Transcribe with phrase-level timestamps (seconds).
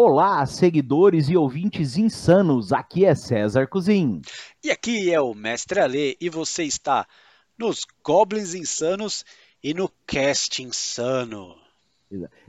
[0.00, 2.72] Olá, seguidores e ouvintes insanos.
[2.72, 4.22] Aqui é César Cozin.
[4.62, 7.04] E aqui é o Mestre Ale e você está
[7.58, 9.24] nos Goblins Insanos
[9.60, 11.56] e no Cast Insano.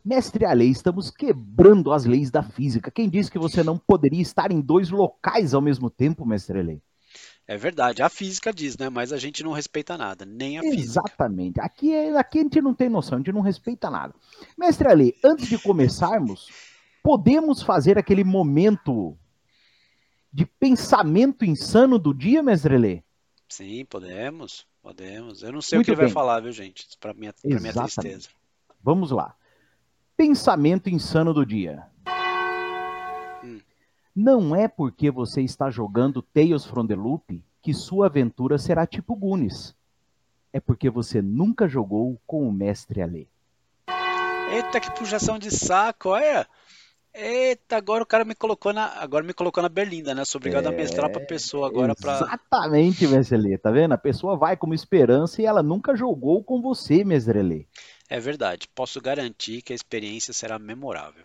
[0.05, 2.91] Mestre Ale, estamos quebrando as leis da física.
[2.91, 6.83] Quem disse que você não poderia estar em dois locais ao mesmo tempo, Mestre Ale?
[7.47, 8.89] É verdade, a física diz, né?
[8.89, 10.81] Mas a gente não respeita nada, nem a Exatamente.
[10.83, 11.01] física.
[11.03, 11.59] Exatamente.
[11.59, 14.13] Aqui, é, aqui a gente não tem noção, a gente não respeita nada.
[14.55, 16.47] Mestre Ale, antes de começarmos,
[17.03, 19.17] podemos fazer aquele momento
[20.31, 23.03] de pensamento insano do dia, Mestre Ale?
[23.47, 25.41] Sim, podemos, podemos.
[25.41, 26.87] Eu não sei Muito o que ele vai falar, viu, gente?
[26.99, 28.29] Para minha, pra minha tristeza.
[28.81, 29.35] Vamos lá.
[30.15, 31.87] Pensamento insano do dia.
[33.43, 33.59] Hum.
[34.15, 39.15] Não é porque você está jogando Tales from the Loop que sua aventura será tipo
[39.15, 39.75] Goonies.
[40.51, 43.29] É porque você nunca jogou com o mestre Ale.
[44.51, 46.47] Eita, que puxação de saco, olha.
[47.13, 50.23] Eita, agora o cara me colocou na, agora me colocou na berlinda, né?
[50.25, 52.13] Sou obrigado a mestrar pra pessoa agora pra.
[52.15, 53.57] Exatamente, mestre Ale.
[53.57, 53.93] Tá vendo?
[53.93, 57.67] A pessoa vai como esperança e ela nunca jogou com você, mestre Ale.
[58.07, 58.67] É verdade.
[58.73, 61.23] Posso garantir que a experiência será memorável.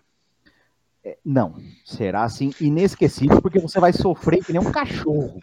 [1.04, 5.38] É, Não, será assim inesquecível porque você vai sofrer que nem um cachorro.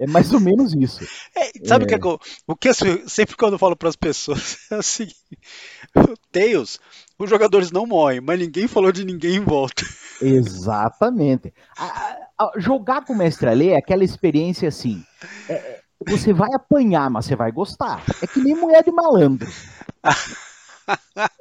[0.00, 0.98] É mais ou menos isso.
[1.36, 1.96] É, sabe o que É.
[1.96, 2.74] é que eu, o que eu
[3.08, 5.38] sempre quando eu falo para as pessoas é o seguinte:
[5.94, 6.80] o Tails,
[7.18, 9.84] os jogadores não morrem, mas ninguém falou de ninguém em volta.
[10.20, 11.52] Exatamente.
[11.78, 15.04] A- a- jogar com o mestre Ale é aquela experiência assim.
[15.48, 18.02] é- é, você vai apanhar, mas você vai gostar.
[18.22, 19.46] É que nem mulher de malandro.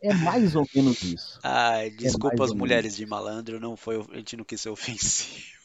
[0.02, 1.40] É mais ou menos isso.
[1.44, 5.59] Ai, desculpa mais as mulheres de malandro, não foi, a gente não quis ser ofensivo.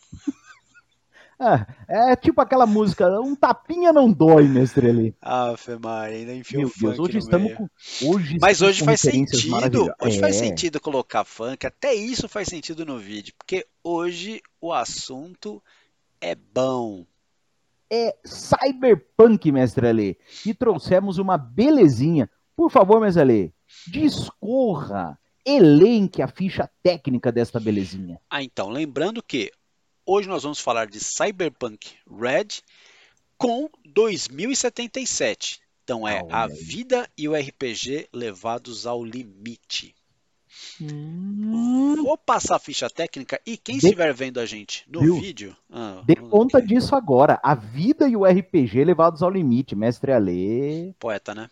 [1.38, 5.16] Ah, é tipo aquela música, um tapinha não dói, mestre Ale.
[5.20, 7.56] Ah, Maria, ainda enfiou Meu Deus, hoje estamos meio.
[7.56, 7.68] com.
[8.06, 12.86] Hoje Mas hoje faz sentido, hoje faz É, sentido colocar funk, até isso faz sentido
[12.86, 15.62] no vídeo, porque hoje o assunto
[16.20, 17.04] é bom.
[17.90, 20.18] É Cyberpunk, mestre Ale.
[20.46, 22.30] E trouxemos uma belezinha.
[22.56, 23.54] Por favor, mestre Ale,
[23.86, 28.20] discorra, elenque a ficha técnica desta belezinha.
[28.30, 29.50] Ah, então, lembrando que
[30.06, 32.48] hoje nós vamos falar de Cyberpunk Red
[33.38, 35.60] com 2077.
[35.82, 39.94] Então é a vida e o RPG levados ao limite.
[40.80, 45.20] Vou passar a ficha técnica e quem De- estiver vendo a gente no Viu?
[45.20, 47.38] vídeo, ah, Dê conta disso agora.
[47.42, 49.74] A vida e o RPG levados ao limite.
[49.76, 51.50] Mestre Ale, poeta, né?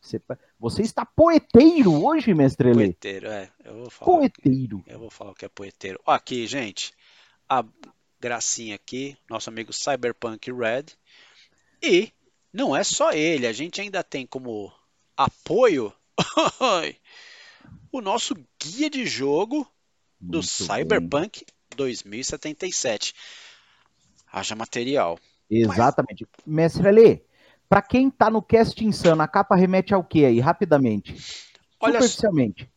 [0.00, 0.20] você,
[0.58, 2.78] você está poeteiro hoje, mestre Ale.
[2.86, 3.48] Poeteiro, é.
[3.64, 4.18] Eu vou falar.
[4.18, 4.82] Poeteiro.
[4.86, 6.00] Eu vou falar o que é poeteiro.
[6.06, 6.92] Aqui, gente,
[7.48, 7.64] a
[8.20, 10.86] gracinha aqui, nosso amigo Cyberpunk Red.
[11.82, 12.12] E
[12.52, 14.72] não é só ele, a gente ainda tem como
[15.16, 15.92] apoio
[17.90, 19.66] o nosso guia de jogo
[20.20, 21.44] do Muito Cyberpunk
[21.76, 23.14] 2077.
[24.32, 25.18] Haja material.
[25.50, 26.26] Exatamente.
[26.46, 27.22] Mestre Ale,
[27.68, 31.12] pra quem tá no cast insano, a capa remete ao que aí, rapidamente?
[31.80, 32.70] Olha Superficialmente.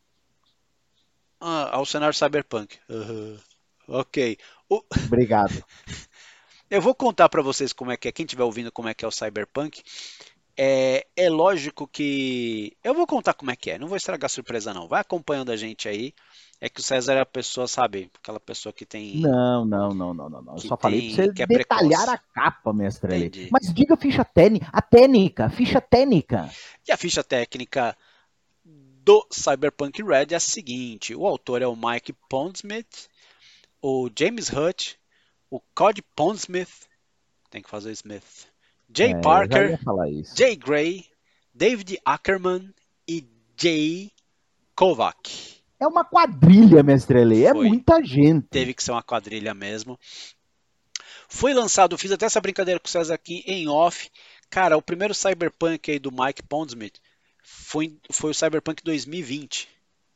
[1.40, 2.78] Ah, ao cenário Cyberpunk.
[2.90, 3.40] Aham.
[3.88, 4.38] Ok.
[4.70, 5.64] O- Obrigado.
[6.70, 9.06] Eu vou contar para vocês como é que é, quem estiver ouvindo como é que
[9.06, 9.84] é o Cyberpunk.
[10.58, 12.76] É, é lógico que.
[12.84, 14.88] Eu vou contar como é que é, não vou estragar a surpresa, não.
[14.88, 16.14] Vai acompanhando a gente aí.
[16.62, 18.10] É que o César é a pessoa, sabe?
[18.20, 19.18] Aquela pessoa que tem.
[19.18, 20.54] Não, não, não, não, não.
[20.56, 22.10] Eu só falei tem- pra você que é detalhar precoce.
[22.10, 23.16] a capa, mestre.
[23.18, 23.50] Entendi.
[23.52, 26.50] Mas diga ficha técnica, a técnica, ficha técnica.
[26.88, 27.96] E a ficha técnica
[28.64, 33.08] do Cyberpunk Red é a seguinte: o autor é o Mike Pondsmith,
[33.82, 34.98] o James Hutt,
[35.50, 36.88] o Cody Pondsmith,
[37.50, 38.48] tem que fazer Smith,
[38.94, 39.80] Jay É, Parker.
[40.36, 41.06] Jay Gray,
[41.54, 42.74] David Ackerman
[43.08, 43.26] e
[43.58, 44.12] Jay
[44.76, 45.56] Kovac.
[45.80, 47.46] É uma quadrilha, mestre Ale.
[47.46, 48.48] É muita gente.
[48.48, 50.00] Teve que ser uma quadrilha mesmo.
[51.28, 54.10] Foi lançado, fiz até essa brincadeira com o César aqui em off.
[54.50, 57.00] Cara, o primeiro Cyberpunk aí do Mike Pondsmith
[57.44, 59.68] foi, foi o Cyberpunk 2020.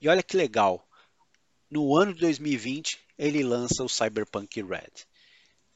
[0.01, 0.85] E olha que legal.
[1.69, 5.05] No ano de 2020, ele lança o Cyberpunk Red.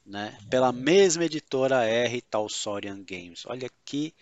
[0.04, 0.36] Né?
[0.50, 3.44] Pela mesma editora R Talsorian Games.
[3.46, 4.14] Olha aqui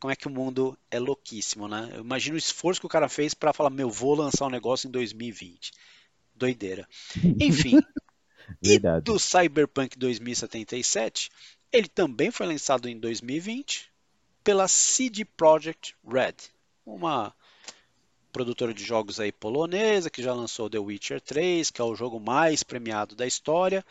[0.00, 1.90] como é que o mundo é louquíssimo, né?
[1.94, 4.88] Eu imagino o esforço que o cara fez para falar, meu, vou lançar um negócio
[4.88, 5.72] em 2020.
[6.34, 6.88] Doideira.
[7.40, 7.78] Enfim,
[8.60, 11.30] e do Cyberpunk 2077,
[11.70, 13.90] ele também foi lançado em 2020
[14.42, 16.34] pela CD Projekt Red,
[16.84, 17.32] uma
[18.32, 22.18] produtora de jogos aí polonesa que já lançou The Witcher 3, que é o jogo
[22.18, 23.84] mais premiado da história.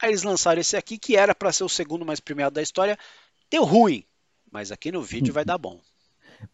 [0.00, 2.98] Aí eles lançaram esse aqui que era para ser o segundo mais premiado da história,
[3.50, 4.04] deu ruim,
[4.50, 5.80] mas aqui no vídeo vai dar bom.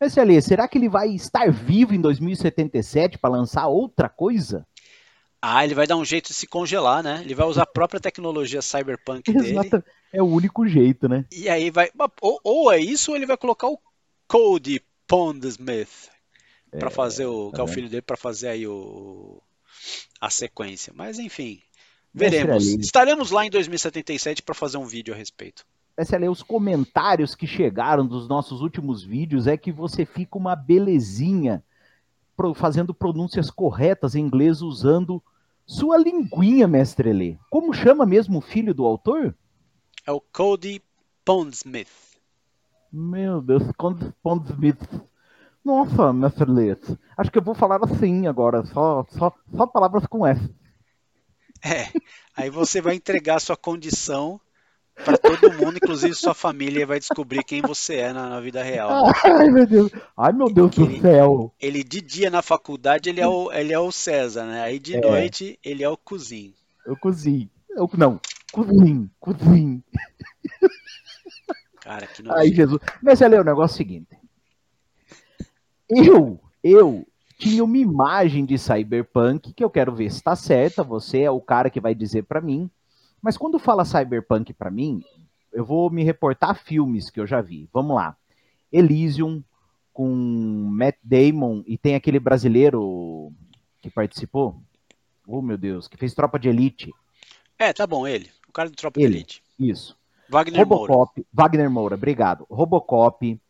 [0.00, 4.67] Mestre Ale, será que ele vai estar vivo em 2077 para lançar outra coisa?
[5.41, 7.21] Ah, ele vai dar um jeito de se congelar, né?
[7.23, 9.50] Ele vai usar a própria tecnologia cyberpunk dele.
[9.62, 9.85] Exato.
[10.12, 11.25] É o único jeito, né?
[11.31, 11.88] E aí vai.
[12.21, 13.79] Ou, ou é isso, ou ele vai colocar o
[14.27, 16.11] Cody Pondsmith
[16.78, 17.50] para fazer o.
[17.50, 17.75] tá que é o vendo?
[17.75, 19.43] filho dele, para fazer aí o.
[20.20, 20.93] a sequência.
[20.94, 21.61] Mas enfim.
[22.12, 22.64] Veremos.
[22.67, 25.67] Estaremos lá em 2077 para fazer um vídeo a respeito.
[25.96, 30.55] Essa ali, os comentários que chegaram dos nossos últimos vídeos é que você fica uma
[30.55, 31.62] belezinha
[32.55, 35.23] fazendo pronúncias corretas em inglês usando
[35.67, 37.37] sua linguinha, mestre Lê.
[37.50, 39.34] Como chama mesmo o filho do autor?
[40.06, 40.82] É o Cody
[41.25, 41.88] Pondsmith.
[42.93, 44.78] Meu Deus, Conde Pond Smith.
[45.66, 46.76] Nossa, mestre Lê.
[47.18, 50.40] Acho que eu vou falar assim agora, só, só, só palavras com S.
[51.64, 51.88] É.
[52.36, 54.40] Aí você vai entregar sua condição
[55.04, 59.06] para todo mundo, inclusive sua família vai descobrir quem você é na, na vida real.
[59.24, 59.90] Ai, meu Deus.
[60.16, 61.52] Ai, meu Deus do Aquele- céu.
[61.60, 64.62] Ele de dia na faculdade ele é o, ele é o César, né?
[64.62, 65.00] Aí de É.
[65.00, 66.54] noite ele é o cozinho.
[66.86, 67.50] Eu cozinho.
[67.70, 68.20] Eu, não,
[68.52, 69.82] cozinho, cozinho.
[71.80, 72.54] Cara, que Ai, nojo.
[72.54, 72.80] Jesus.
[73.02, 74.08] Mas olha, o negócio é o seguinte.
[75.88, 77.06] Eu, eu
[77.38, 80.83] tinha uma imagem de cyberpunk que eu quero ver se está certa.
[80.83, 82.71] Você é o cara que vai dizer para mim.
[83.23, 85.03] Mas quando fala cyberpunk para mim,
[85.53, 87.69] eu vou me reportar a filmes que eu já vi.
[87.73, 88.17] Vamos lá.
[88.73, 89.43] Elysium
[89.93, 90.06] com
[90.71, 93.33] Matt Damon e tem aquele brasileiro
[93.81, 94.61] que participou.
[95.27, 96.93] Oh, meu Deus, que fez Tropa de Elite.
[97.59, 98.31] É, tá bom, ele.
[98.49, 99.09] O cara do Tropa Ele.
[99.09, 99.43] de Elite.
[99.59, 99.97] Isso.
[100.29, 100.93] Wagner Moura.
[100.93, 102.47] Robocop, Wagner Moura, obrigado.
[102.50, 103.41] Robocop,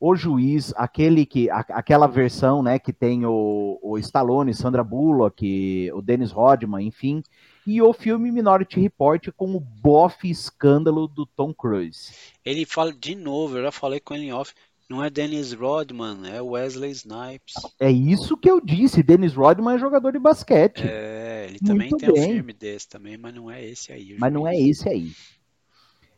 [0.00, 5.90] O Juiz, aquele que, a- aquela versão, né, que tem o, o Stallone, Sandra Bullock,
[5.92, 7.22] o Dennis Rodman, enfim,
[7.66, 12.12] e o filme Minority Report com o bofe escândalo do Tom Cruise.
[12.44, 14.54] Ele fala de novo, eu já falei com ele em off.
[14.88, 17.54] Não é Dennis Rodman, é Wesley Snipes.
[17.78, 21.98] É isso que eu disse, Dennis Rodman é jogador de basquete, É, ele também Muito
[21.98, 22.32] tem um bem.
[22.36, 24.16] filme desse também, mas não é esse aí.
[24.18, 25.10] mas não é esse aí.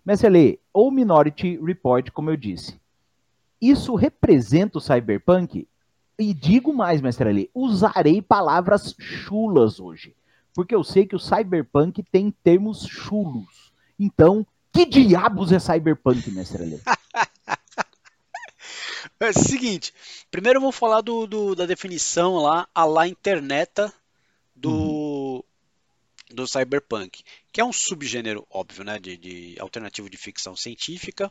[0.04, 2.79] Mas lê, ou Minority Report, como eu disse,
[3.60, 5.66] isso representa o cyberpunk?
[6.18, 10.14] E digo mais, mestre Ali, usarei palavras chulas hoje,
[10.54, 13.72] porque eu sei que o cyberpunk tem termos chulos.
[13.98, 16.80] Então, que diabos é cyberpunk, mestre Ali?
[19.18, 19.92] É o seguinte,
[20.30, 23.92] primeiro eu vou falar do, do- da definição lá, a lá interneta
[24.56, 25.44] do,
[26.30, 27.22] do cyberpunk,
[27.52, 31.30] que é um subgênero, óbvio, né, de, de alternativo de ficção científica,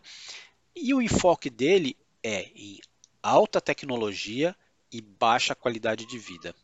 [0.75, 2.79] e o enfoque dele é em
[3.21, 4.55] alta tecnologia
[4.91, 6.55] e baixa qualidade de vida.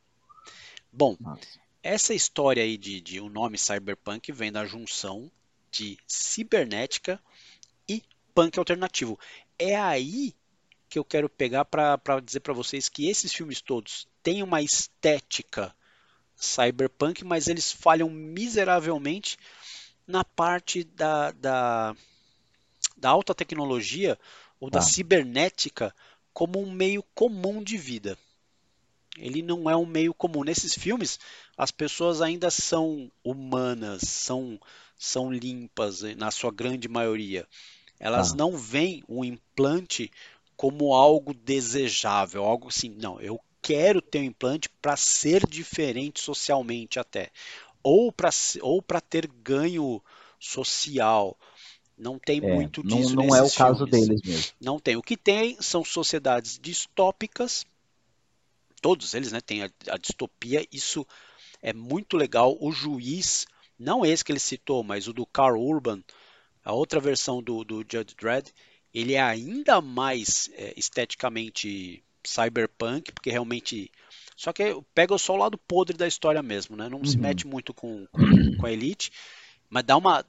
[0.92, 1.60] Bom, Nossa.
[1.84, 5.32] essa história aí de, de o nome cyberpunk vem da junção
[5.72, 7.22] de cibernética
[7.88, 8.02] e
[8.34, 9.20] punk alternativo.
[9.60, 10.34] É aí
[10.90, 15.76] que eu quero pegar para dizer para vocês que esses filmes todos têm uma estética
[16.36, 19.38] cyberpunk, mas eles falham miseravelmente
[20.08, 21.96] na parte da, da,
[22.96, 24.18] da alta tecnologia
[24.60, 24.82] ou da Tá.
[24.82, 25.94] cibernética
[26.34, 28.18] como um meio comum de vida.
[29.18, 30.44] Ele não é um meio comum.
[30.44, 31.20] Nesses filmes,
[31.58, 34.60] as pessoas ainda são humanas, são,
[34.98, 37.48] são limpas eh, na sua grande maioria.
[38.00, 38.34] Elas Tá.
[38.34, 40.12] não veem o implante
[40.58, 47.00] como algo desejável, algo assim, não, eu quero ter um implante para ser diferente socialmente
[47.00, 47.32] até,
[47.84, 48.30] ou para
[48.62, 50.02] ou para ter ganho
[50.40, 51.38] social.
[51.98, 53.92] Não tem É, muito não, disso não é o caso filmes.
[53.92, 54.52] deles mesmo.
[54.60, 54.96] Não tem.
[54.96, 57.66] O que tem são sociedades distópicas.
[58.82, 60.66] Todos eles, né, têm a, a distopia.
[60.72, 61.06] Isso
[61.62, 62.58] é muito legal.
[62.62, 63.46] O juiz,
[63.80, 66.04] não esse que ele citou, mas o do Carl Urban,
[66.64, 68.50] a outra versão do, do Judge Dredd,
[68.94, 73.92] ele é ainda mais é, esteticamente cyberpunk, porque realmente.
[74.38, 74.64] Só que
[74.96, 76.90] pega só o lado podre da história mesmo, né?
[76.90, 77.22] Não se Uhum.
[77.22, 79.12] mete muito com, com, com a elite,
[79.70, 80.26] mas dá uma,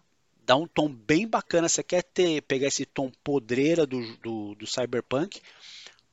[0.46, 1.68] dá um tom bem bacana.
[1.68, 5.42] Você quer ter, pegar esse tom podreira do, do, do Cyberpunk?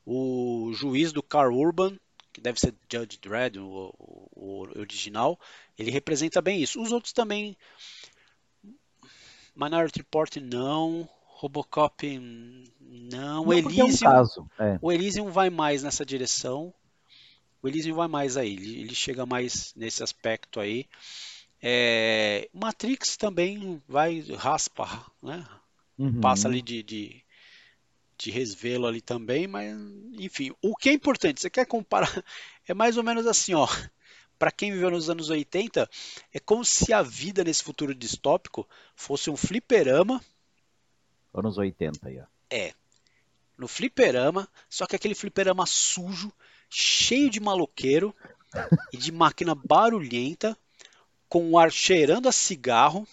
[0.05, 1.97] O juiz do Carl Urban,
[2.33, 5.39] que deve ser Judge Dredd, o, o, o original,
[5.77, 6.81] ele representa bem isso.
[6.81, 7.55] Os outros também.
[9.55, 11.07] Minority Report não.
[11.27, 12.19] Robocop
[12.79, 13.43] não.
[13.43, 14.47] O Não, porque é um Elysium, caso.
[14.59, 14.79] É.
[14.81, 16.73] o Elysium vai mais nessa direção.
[17.61, 18.53] O Elysium vai mais aí.
[18.53, 20.87] Ele, ele chega mais nesse aspecto aí.
[21.65, 25.47] É, Matrix também vai raspa, né?
[25.97, 26.19] Uhum.
[26.19, 27.23] Passa ali de, de,
[28.17, 29.73] de resvelo ali também, mas
[30.19, 32.11] enfim, o que é importante, você quer comparar,
[32.67, 33.65] é mais ou menos assim, ó.
[34.37, 35.89] Para quem viveu nos anos 80,
[36.33, 40.21] é como se a vida nesse futuro distópico fosse um fliperama,
[41.33, 42.25] Anos 80 aí, ó.
[43.57, 46.31] no fliperama, só que aquele fliperama sujo,
[46.69, 48.13] cheio de maloqueiro
[48.93, 50.57] e de máquina barulhenta,
[51.33, 53.07] com o ar cheirando a cigarro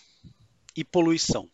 [0.76, 1.48] e poluição.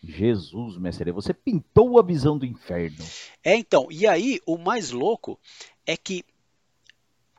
[0.00, 3.04] Jesus, mestre, você pintou a visão do inferno.
[3.42, 5.40] É, então, e aí o mais louco
[5.84, 6.24] é que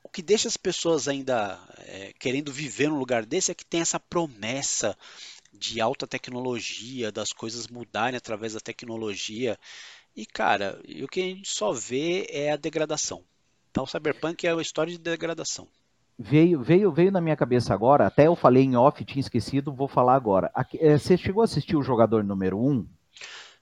[0.04, 3.80] o que deixa as pessoas ainda é, querendo viver num lugar desse é que tem
[3.80, 4.98] essa promessa
[5.54, 9.58] de alta tecnologia, das coisas mudarem através da tecnologia.
[10.14, 13.24] E, cara, o que a gente só vê é a degradação.
[13.72, 15.66] Então, o Cyberpunk é uma história de degradação.
[16.22, 19.88] Veio, veio, veio na minha cabeça agora, até eu falei em off, tinha esquecido, vou
[19.88, 20.52] falar agora.
[20.76, 22.86] É, você chegou a assistir o Jogador Número 1?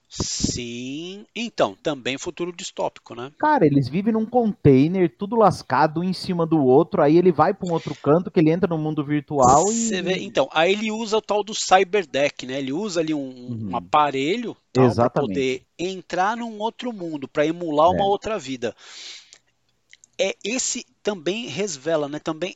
[0.10, 3.32] Sim, então, também futuro distópico, né?
[3.38, 7.54] Cara, eles vivem num container, tudo lascado, um em cima do outro, aí ele vai
[7.54, 10.02] para um outro canto, que ele entra no mundo virtual e...
[10.02, 12.58] Vê, então, aí ele usa o tal do cyberdeck, né?
[12.58, 13.70] Ele usa ali um, uhum.
[13.72, 17.92] um aparelho para poder entrar num outro mundo, para emular é.
[17.92, 18.76] uma outra vida.
[20.20, 22.20] É esse também resvela, né?
[22.20, 22.54] Também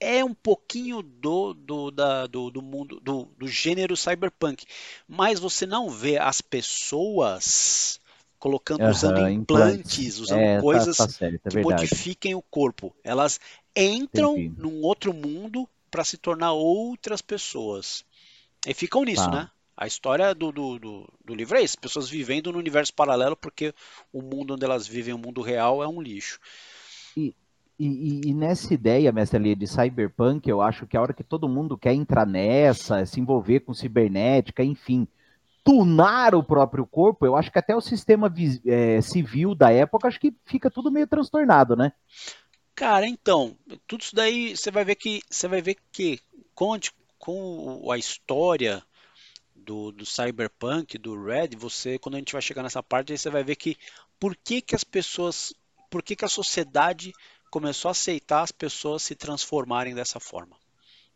[0.00, 4.64] é um pouquinho do, do, da, do, do mundo, do, do, gênero cyberpunk,
[5.06, 8.00] mas você não vê as pessoas
[8.38, 11.82] colocando, uhum, usando implantes, usando é, coisas tá, tá certo, é que verdade.
[11.82, 12.96] modifiquem o corpo.
[13.04, 13.38] Elas
[13.76, 14.58] entram Entendi.
[14.58, 18.06] num outro mundo para se tornar outras pessoas.
[18.66, 19.30] E ficam nisso, tá.
[19.30, 19.50] né?
[19.76, 23.74] A história do, do, do, do, livro é isso: pessoas vivendo no universo paralelo porque
[24.10, 26.40] o mundo onde elas vivem, o mundo real, é um lixo.
[27.14, 27.34] E,
[27.82, 31.24] e, e, e, nessa ideia, mestre ali, de cyberpunk, eu acho que a hora que
[31.24, 35.08] todo mundo quer entrar nessa, se envolver com cibernética, enfim,
[35.64, 38.32] tunar o próprio corpo, eu acho que até o sistema
[38.64, 41.92] é, civil da época, acho que fica tudo meio transtornado, né?
[42.72, 43.56] Cara, então,
[43.88, 46.20] tudo isso daí você vai ver que você vai ver que
[46.54, 46.78] com,
[47.18, 48.80] com a história
[49.56, 53.28] do, do cyberpunk, do Red, você quando a gente vai chegar nessa parte, aí você
[53.28, 53.76] vai ver que
[54.20, 55.52] por que, que as pessoas,
[55.90, 57.12] por que, que a sociedade
[57.52, 60.56] começou a aceitar as pessoas se transformarem dessa forma.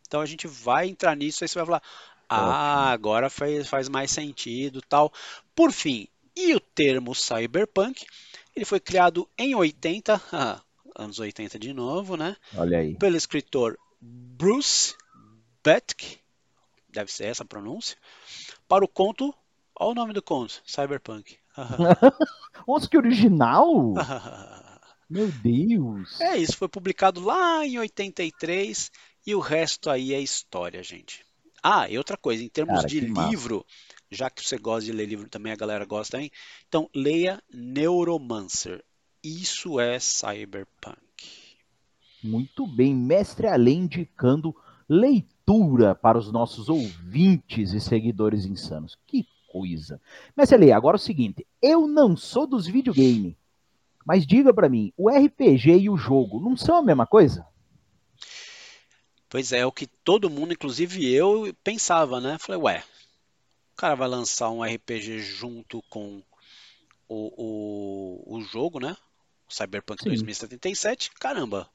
[0.07, 1.83] Então a gente vai entrar nisso, aí você vai falar,
[2.29, 5.11] ah, agora faz, faz mais sentido, tal.
[5.55, 8.05] Por fim, e o termo cyberpunk?
[8.55, 10.61] Ele foi criado em 80, ah,
[10.95, 12.37] anos 80 de novo, né?
[12.55, 12.95] Olha aí.
[12.97, 14.95] Pelo escritor Bruce
[15.65, 16.19] Betke,
[16.91, 17.97] deve ser essa a pronúncia,
[18.69, 19.35] para o conto,
[19.75, 21.39] olha o nome do conto, Cyberpunk.
[22.69, 23.95] Nossa, que original!
[25.09, 26.21] Meu Deus!
[26.21, 28.91] É isso, foi publicado lá em 83
[29.27, 31.25] e o resto aí é história, gente.
[31.63, 33.67] Ah, e outra coisa, em termos Cara, de livro, massa.
[34.11, 36.31] já que você gosta de ler livro também, a galera gosta também,
[36.69, 38.85] então leia Neuromancer.
[39.23, 40.97] Isso é cyberpunk.
[42.23, 44.55] Muito bem, mestre Além indicando
[44.89, 48.97] leitura para os nossos ouvintes e seguidores insanos.
[49.07, 50.01] Que coisa.
[50.37, 53.35] Mestre Alê, agora é o seguinte, eu não sou dos videogames.
[54.07, 57.45] Mas diga para mim, o RPG e o jogo não são a mesma coisa?
[59.29, 62.39] Pois é, é o que todo mundo, inclusive eu, pensava, né?
[62.39, 62.85] Falei, ué,
[63.73, 66.23] o cara vai lançar um RPG junto com
[67.09, 68.97] o, o, o jogo, né?
[69.49, 70.11] O Cyberpunk Sim.
[70.11, 71.69] 2077, caramba,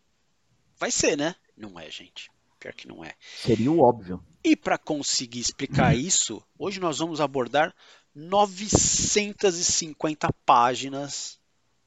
[0.79, 1.35] vai ser, né?
[1.57, 2.31] Não é, gente.
[2.61, 3.13] Pior que não é.
[3.41, 4.23] Seria o óbvio.
[4.41, 7.75] E para conseguir explicar isso, hoje nós vamos abordar
[8.15, 11.40] 950 páginas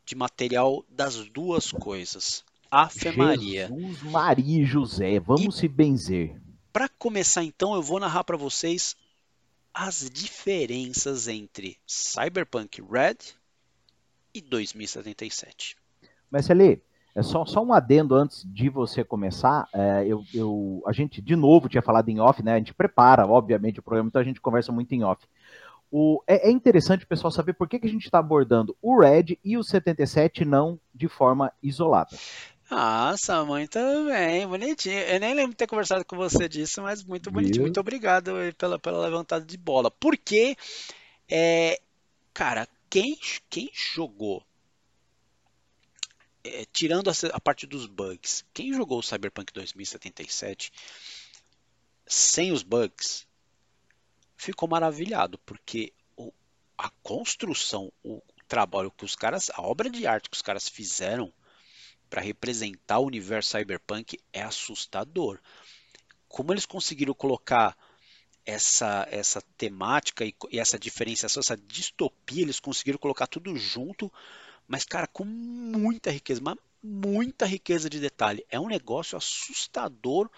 [0.05, 2.45] de material das duas coisas.
[2.71, 3.69] Afe Maria.
[3.69, 6.41] Jesus, Maria e José, vamos e se benzer.
[6.73, 8.97] Para começar então, eu vou narrar para vocês
[9.73, 13.19] as diferenças entre Cyberpunk Red
[14.35, 15.77] e 2077.
[16.31, 16.83] Mas ali,
[17.15, 19.69] é só, só um adendo antes de você começar.
[19.73, 22.55] É, eu, eu, a gente, de novo, tinha falado em off, né?
[22.55, 25.25] A gente prepara, obviamente, o programa, então a gente conversa muito em off.
[25.91, 29.01] O, é, é, interessante o pessoal saber por que, que a gente está abordando o
[29.01, 32.17] Red e o 77 não de forma isolada.
[32.71, 34.99] Nossa, muito bem, bonitinho.
[34.99, 37.63] Eu nem lembro de ter conversado com você disso, mas muito bonitinho.
[37.63, 39.91] Muito obrigado pela, pela levantada de bola.
[39.91, 40.57] Porque,
[41.29, 41.81] é,
[42.33, 43.19] cara, quem,
[43.51, 44.43] quem jogou,
[46.43, 50.73] é, tirando a, a parte dos bugs, quem jogou o Cyberpunk 2077
[52.07, 53.27] sem os bugs,
[54.45, 56.33] ficou maravilhado, porque o,
[56.77, 61.33] a construção, o trabalho que os caras, a obra de arte que os caras fizeram
[62.11, 65.41] para representar o universo cyberpunk é assustador.
[66.29, 67.77] Como eles conseguiram colocar
[68.45, 74.13] essa, essa temática e, e essa diferenciação, essa distopia, eles conseguiram colocar tudo junto,
[74.69, 76.41] mas, cara, com muita riqueza,
[76.83, 78.45] muita riqueza de detalhe.
[78.51, 80.31] É um negócio assustador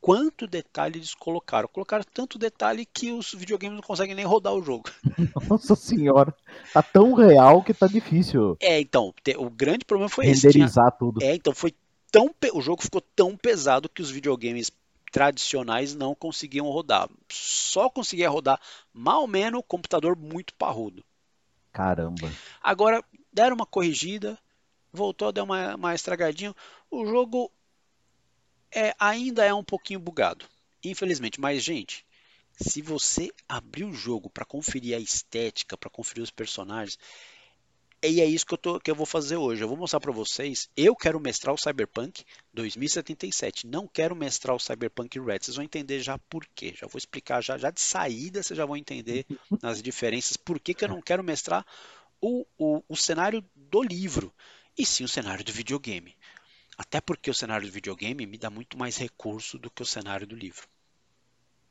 [0.00, 1.68] quanto detalhe eles colocaram.
[1.68, 4.90] Colocaram tanto detalhe que os videogames não conseguem nem rodar o jogo.
[5.48, 6.34] Nossa senhora,
[6.72, 8.56] tá tão real que tá difícil.
[8.60, 10.58] É, então, o grande problema foi Renderizar esse.
[10.58, 11.22] Renderizar tudo.
[11.22, 11.74] É, então foi
[12.10, 14.70] tão o jogo ficou tão pesado que os videogames
[15.10, 17.08] tradicionais não conseguiam rodar.
[17.30, 18.60] Só conseguia rodar
[18.92, 21.04] mal menos computador muito parrudo.
[21.72, 22.30] Caramba.
[22.62, 23.02] Agora
[23.32, 24.38] deram uma corrigida,
[24.92, 26.54] voltou a dar uma, uma estragadinha.
[26.90, 27.50] O jogo
[28.72, 30.46] é, ainda é um pouquinho bugado,
[30.84, 31.40] infelizmente.
[31.40, 32.04] Mas, gente,
[32.60, 36.98] se você abrir o jogo para conferir a estética, para conferir os personagens,
[38.02, 39.62] e é isso que eu, tô, que eu vou fazer hoje.
[39.62, 40.68] Eu vou mostrar para vocês.
[40.76, 43.66] Eu quero mestrar o Cyberpunk 2077.
[43.66, 45.40] Não quero mestrar o Cyberpunk Red.
[45.42, 46.74] Vocês vão entender já por quê.
[46.78, 48.40] Já vou explicar já, já de saída.
[48.40, 49.26] Vocês já vão entender
[49.64, 50.36] as diferenças.
[50.36, 51.66] Por que, que eu não quero mestrar
[52.20, 54.32] o, o, o cenário do livro
[54.76, 56.16] e sim o cenário do videogame.
[56.78, 60.24] Até porque o cenário do videogame me dá muito mais recurso do que o cenário
[60.24, 60.68] do livro.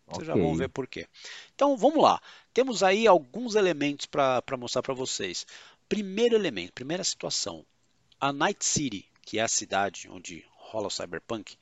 [0.06, 0.42] Vocês okay.
[0.42, 1.08] já vão ver por quê.
[1.56, 2.22] Então vamos lá.
[2.54, 5.48] Temos aí alguns elementos para mostrar para vocês.
[5.88, 7.66] Primeiro elemento, primeira situação.
[8.20, 11.58] A Night City, que é a cidade onde rola o Cyberpunk,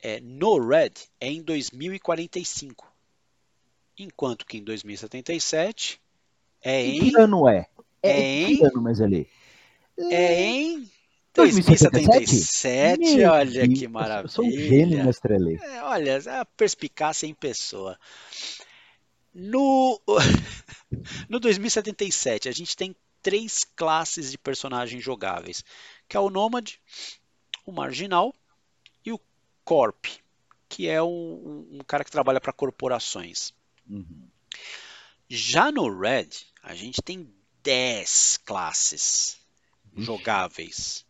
[0.00, 2.92] é, no Red é em 2045.
[3.98, 6.00] Enquanto que em 2077
[6.62, 7.10] é em.
[7.10, 7.66] Que ano é?
[8.02, 8.56] É, é em.
[8.58, 9.28] Que ano, mas ali?
[9.98, 10.90] É em
[11.36, 14.24] 2077, 2077 olha que maravilha.
[14.24, 15.04] Eu sou um gênio,
[15.38, 15.56] Lê.
[15.56, 17.98] É, olha, a perspicácia em pessoa.
[19.34, 20.00] No,
[21.28, 25.64] no 2077, a gente tem três classes de personagens jogáveis,
[26.08, 26.80] que é o Nômade,
[27.64, 28.34] o Marginal
[29.04, 29.20] e o
[29.64, 30.06] Corp,
[30.68, 33.52] que é um, um cara que trabalha para corporações.
[33.88, 34.28] Uhum.
[35.28, 36.28] Já no Red,
[36.62, 37.28] a gente tem
[37.62, 39.38] 10 classes
[39.96, 41.05] jogáveis.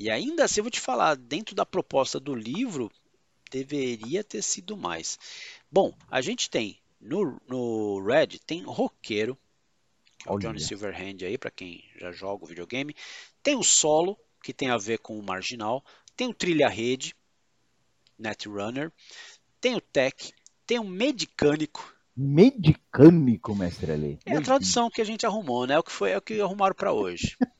[0.00, 2.88] E ainda assim, eu vou te falar, dentro da proposta do livro,
[3.50, 5.18] deveria ter sido mais.
[5.72, 9.36] Bom, a gente tem no, no Red, tem roqueiro,
[10.16, 12.94] que é o Johnny Silverhand aí, para quem já joga o videogame.
[13.42, 15.84] Tem o solo, que tem a ver com o marginal.
[16.16, 17.12] Tem o trilha-rede,
[18.16, 18.92] Netrunner.
[19.60, 20.32] Tem o tech.
[20.64, 21.92] Tem o medicânico.
[22.16, 24.18] Medicânico, mestre ali.
[24.24, 25.74] É a tradução que a gente arrumou, né?
[25.74, 27.36] É o que foi é o que arrumaram para hoje.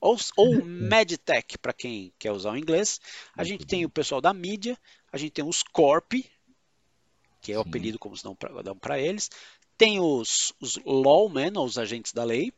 [0.00, 3.00] ou, ou Medtech, para quem quer usar o inglês.
[3.36, 4.78] A gente tem o pessoal da mídia,
[5.12, 6.12] a gente tem os Corp,
[7.40, 7.68] que é o Sim.
[7.68, 9.30] apelido como se dão para eles.
[9.76, 12.52] Tem os, os lawmen, ou os agentes da lei.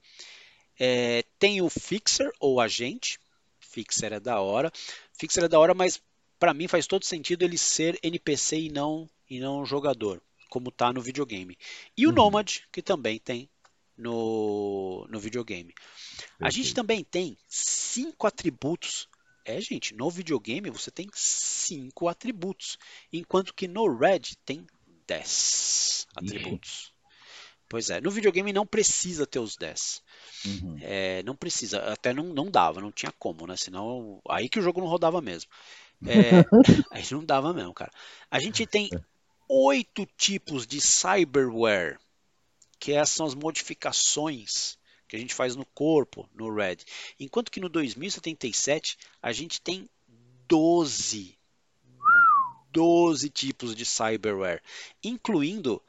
[0.78, 3.18] É, tem o fixer, ou agente.
[3.58, 4.70] Fixer é da hora.
[5.18, 6.00] Fixer é da hora, mas
[6.38, 10.92] para mim faz todo sentido ele ser NPC e não, e não jogador, como tá
[10.92, 11.58] no videogame.
[11.96, 12.14] E o uhum.
[12.14, 13.48] Nomad, que também tem
[13.96, 15.74] no, no videogame.
[16.40, 19.08] A gente também tem cinco atributos.
[19.44, 22.78] É, gente, no videogame você tem cinco atributos,
[23.12, 24.66] enquanto que no Red tem
[25.06, 26.92] 10 atributos.
[27.68, 30.02] Pois é, no videogame não precisa ter os 10.
[30.44, 30.78] Uhum.
[30.80, 33.56] É, não precisa, até não, não dava, não tinha como, né?
[33.56, 35.50] Senão, aí que o jogo não rodava mesmo.
[36.06, 36.44] É,
[36.92, 37.90] aí não dava mesmo, cara.
[38.30, 38.88] A gente tem
[39.48, 41.98] oito tipos de cyberware,
[42.78, 46.78] que essas são as modificações que a gente faz no corpo, no Red.
[47.18, 49.88] Enquanto que no 2077 a gente tem
[50.48, 51.36] 12
[52.72, 54.62] 12 tipos de cyberware,
[55.02, 55.82] incluindo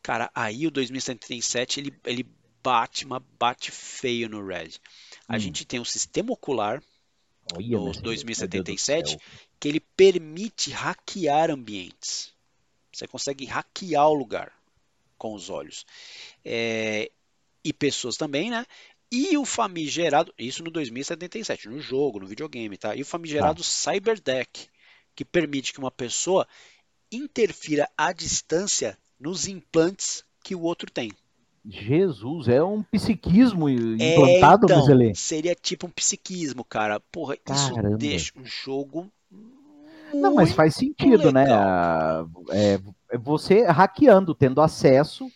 [0.00, 2.24] cara, aí o 2077 ele, ele
[2.62, 4.70] bate, uma bate feio no Red.
[5.26, 5.38] A hum.
[5.40, 6.80] gente tem um sistema ocular
[7.52, 9.18] Olha, no 2077
[9.58, 12.32] que ele permite hackear ambientes.
[12.92, 14.57] Você consegue hackear o lugar
[15.18, 15.84] com os olhos.
[16.44, 17.10] É,
[17.64, 18.64] e pessoas também, né?
[19.10, 22.94] E o famigerado, isso no 2077, no jogo, no videogame, tá?
[22.94, 23.64] E o famigerado ah.
[23.64, 24.68] Cyberdeck,
[25.14, 26.46] que permite que uma pessoa
[27.10, 31.10] interfira à distância nos implantes que o outro tem.
[31.64, 37.00] Jesus, é um psiquismo implantado, é, então, Seria tipo um psiquismo, cara.
[37.12, 37.88] Porra, Caramba.
[37.88, 39.10] isso deixa o jogo.
[40.14, 41.44] Não, mas faz sentido, né?
[41.44, 42.30] legal.
[42.48, 42.74] né?
[42.74, 42.80] É,
[43.18, 45.30] você hackeando, tendo acesso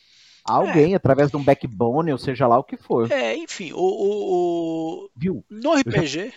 [0.45, 0.97] a alguém é.
[0.97, 3.11] através de um backbone, ou seja lá o que for.
[3.11, 3.79] É, enfim, o.
[3.79, 5.11] o, o...
[5.15, 5.45] Viu?
[5.51, 5.97] No RPG.
[5.97, 6.33] Eu já,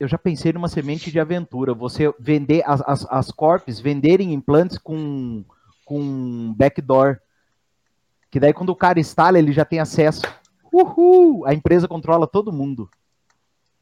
[0.00, 1.74] eu já, pensei numa semente de aventura.
[1.74, 5.44] Você vender as, as, as corpes venderem implantes com,
[5.84, 7.18] com backdoor
[8.30, 10.22] que daí quando o cara instala, ele já tem acesso.
[10.72, 11.44] Uhul!
[11.46, 12.88] A empresa controla todo mundo.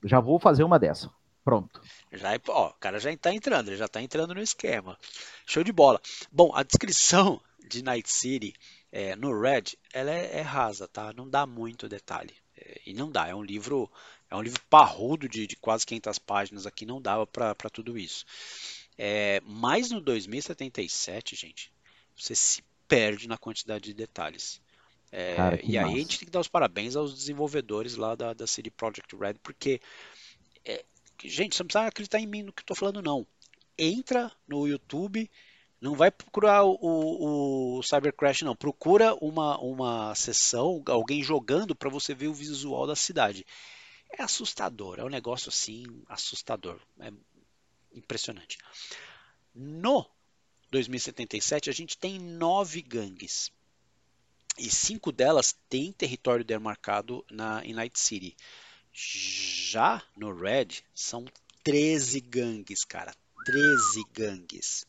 [0.03, 1.11] Já vou fazer uma dessa.
[1.49, 1.81] Pronto.
[2.13, 4.99] Já, ó, o cara já está entrando, ele já está entrando no esquema.
[5.47, 5.99] Show de bola.
[6.31, 8.53] Bom, a descrição de Night City
[8.93, 9.63] é, no Red,
[9.95, 11.11] ela é, é, rasa, tá?
[11.15, 12.35] Não dá muito detalhe.
[12.55, 13.91] É, e não dá, é um livro,
[14.31, 18.27] é um livro parrudo de, de quase 500 páginas aqui, não dava para tudo isso.
[18.99, 21.73] É, mas no 2077, gente,
[22.15, 24.61] você se perde na quantidade de detalhes.
[25.11, 28.35] É, Cara, e aí a gente tem que dar os parabéns aos desenvolvedores lá da,
[28.35, 29.81] da CD Projekt Red, porque,
[30.63, 30.85] é,
[31.25, 33.27] gente, você não precisa acreditar em mim no que eu estou falando, não.
[33.77, 35.31] entra no YouTube,
[35.81, 38.57] não vai procurar o, o, o Cyber Crash, não.
[38.57, 43.47] Procura uma, uma sessão, alguém jogando para você ver o visual da cidade.
[44.11, 47.13] É assustador, é um negócio assim assustador, é
[47.93, 48.59] impressionante.
[49.55, 50.07] No
[50.71, 53.51] 2077 a gente tem nove gangues
[54.59, 58.37] e cinco delas têm território demarcado na em Night City.
[59.01, 61.25] Já no Red são
[61.63, 64.85] 13 gangues, cara, 13 gangues.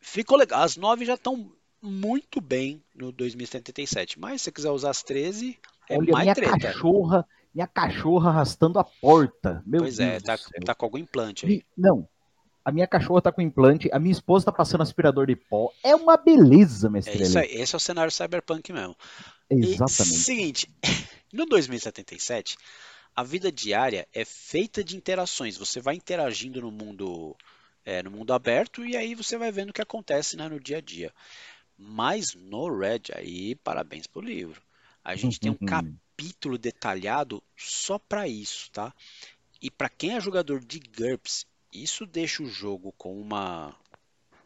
[0.00, 0.62] Ficou legal.
[0.62, 1.50] As 9 já estão
[1.82, 4.18] muito bem no 2077.
[4.20, 6.58] Mas se você quiser usar as 13, é Olha, mais minha treta.
[6.58, 9.60] cachorra, minha cachorra arrastando a porta.
[9.66, 11.52] Meu pois Deus é, tá, tá com algum implante aí.
[11.54, 12.08] E- Não.
[12.64, 15.72] A minha cachorra tá com implante, a minha esposa tá passando aspirador de pó.
[15.82, 17.22] É uma beleza, É mestre.
[17.22, 17.48] isso Eli.
[17.48, 18.94] aí, esse é o cenário cyberpunk mesmo.
[19.50, 20.16] E, Exatamente.
[20.18, 20.70] seguinte,
[21.32, 22.56] no 2077,
[23.14, 25.56] a vida diária é feita de interações.
[25.56, 27.36] Você vai interagindo no mundo,
[27.84, 30.78] é, no mundo aberto e aí você vai vendo o que acontece né, no dia
[30.78, 31.12] a dia.
[31.76, 34.62] Mas no Red, aí, parabéns pro livro.
[35.04, 35.98] A gente tem um Uhum.
[36.18, 38.94] capítulo detalhado só para isso, tá?
[39.62, 43.74] E para quem é jogador de GURPS, isso deixa o jogo com uma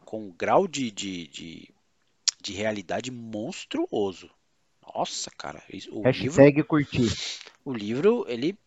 [0.05, 1.69] com um grau de, de, de,
[2.41, 4.29] de realidade monstruoso.
[4.93, 7.11] Nossa, cara, o livro, Hashtag curtir.
[7.63, 8.57] o livro, ele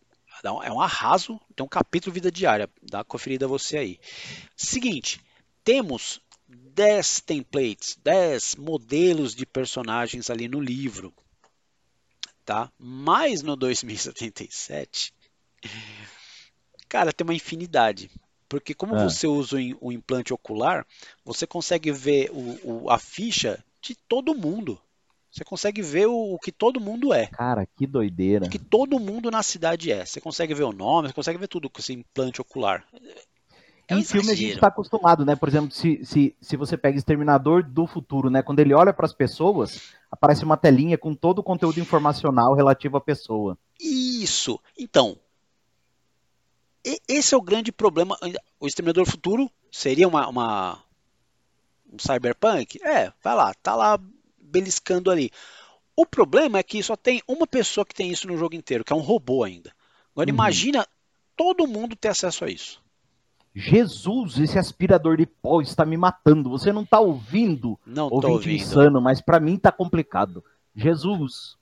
[0.63, 3.99] é um arraso, tem um capítulo vida diária, dá uma conferida você aí.
[4.55, 5.21] Seguinte,
[5.63, 11.13] temos 10 templates, 10 modelos de personagens ali no livro,
[12.45, 12.71] tá?
[12.77, 15.13] Mas no 2077,
[16.87, 18.09] cara, tem uma infinidade.
[18.47, 19.03] Porque como Ah.
[19.09, 20.85] você usa o implante ocular,
[21.23, 24.81] você consegue ver o- o- a ficha de todo mundo.
[25.31, 27.27] Você consegue ver o, o que todo mundo é.
[27.27, 28.45] Cara, que doideira.
[28.45, 30.05] O que todo mundo na cidade é.
[30.05, 32.83] Você consegue ver o nome, você consegue ver tudo com esse implante ocular.
[33.87, 35.35] É um em filme a gente está acostumado, né?
[35.35, 38.41] Por exemplo, se, se, se você pega Exterminador do Futuro, né?
[38.43, 42.97] Quando ele olha para as pessoas, aparece uma telinha com todo o conteúdo informacional relativo
[42.97, 43.57] à pessoa.
[43.79, 44.59] Isso.
[44.77, 45.17] Então,
[46.85, 48.17] e- esse é o grande problema.
[48.59, 50.83] O Exterminador do Futuro seria uma, uma-
[51.91, 52.79] um cyberpunk?
[52.83, 53.99] É, vai lá, tá lá
[54.49, 55.31] beliscando ali.
[55.95, 58.93] O problema é que só tem uma pessoa que tem isso no jogo inteiro, que
[58.93, 59.71] é um robô ainda.
[60.13, 60.35] Agora Uhum.
[60.35, 60.87] imagina
[61.35, 62.81] todo mundo ter acesso a isso.
[63.53, 66.49] Jesus, esse aspirador de pó está me matando.
[66.49, 68.61] Você não tá ouvindo, Não tô ouvinte ouvindo.
[68.61, 70.43] insano, mas para mim tá complicado.
[70.75, 71.57] Jesus,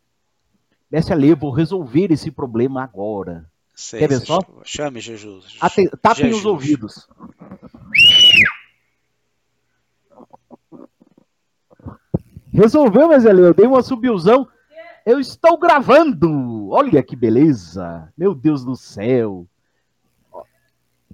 [0.91, 3.49] desce a ler, vou resolver esse problema agora.
[3.73, 4.39] Sei, Quer ver só?
[4.63, 5.55] Chame Jesus.
[5.61, 6.39] Ate- tapem Jesus.
[6.41, 7.07] os ouvidos.
[12.57, 14.47] Resolveu, mas eu dei uma subilzão.
[15.05, 16.69] Eu estou gravando.
[16.71, 18.11] Olha que beleza.
[18.17, 19.45] Meu Deus do céu.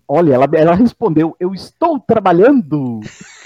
[0.07, 3.01] Olha, ela, ela respondeu: Eu estou trabalhando.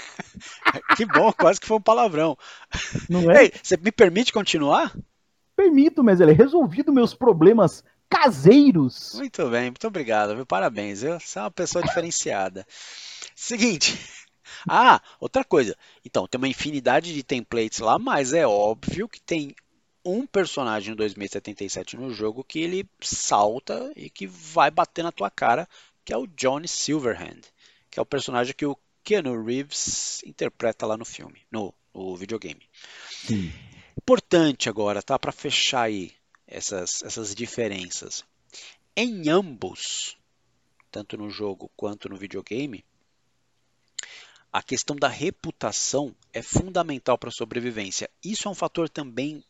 [0.96, 2.36] Que bom, quase que foi um palavrão.
[3.08, 3.44] Não é?
[3.44, 4.92] Ei, você me permite continuar?
[5.56, 9.14] Permito, mas ela resolvido meus problemas caseiros.
[9.16, 10.44] Muito bem, muito obrigado, viu?
[10.44, 11.18] Parabéns, viu?
[11.20, 12.66] Você é uma pessoa diferenciada.
[13.34, 13.98] Seguinte.
[14.68, 15.76] Ah, outra coisa.
[16.04, 19.54] Então, tem uma infinidade de templates lá, mas é óbvio que tem
[20.04, 25.30] um personagem no 2077 no jogo que ele salta e que vai bater na tua
[25.30, 25.68] cara,
[26.04, 27.40] que é o Johnny Silverhand,
[27.90, 32.62] que é o personagem que o Keanu Reeves interpreta lá no filme, no, no videogame.
[33.10, 33.52] Sim.
[33.96, 35.18] Importante agora, tá?
[35.18, 36.12] Para fechar aí
[36.46, 38.24] essas, essas diferenças.
[38.96, 40.16] Em ambos,
[40.90, 42.84] tanto no jogo quanto no videogame,
[44.52, 48.08] a questão da reputação é fundamental para a sobrevivência.
[48.24, 49.44] Isso é um fator também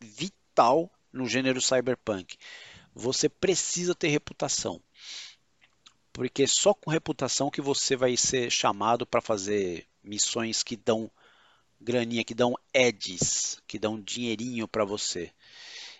[0.00, 2.36] vital no gênero cyberpunk.
[2.94, 4.80] Você precisa ter reputação.
[6.12, 11.10] Porque só com reputação que você vai ser chamado para fazer missões que dão
[11.80, 15.32] graninha, que dão edges, que dão dinheirinho para você.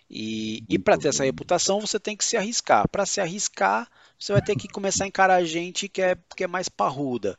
[0.09, 2.89] E, e para ter essa reputação, você tem que se arriscar.
[2.89, 6.47] Para se arriscar, você vai ter que começar a encarar gente que é, que é
[6.47, 7.37] mais parruda.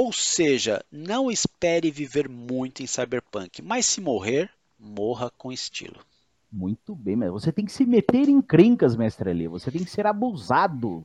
[0.00, 5.98] Ou seja, não espere viver muito em Cyberpunk, mas se morrer, morra com estilo.
[6.52, 9.48] Muito bem, mas você tem que se meter em crencas, mestre ali.
[9.48, 11.04] Você tem que ser abusado.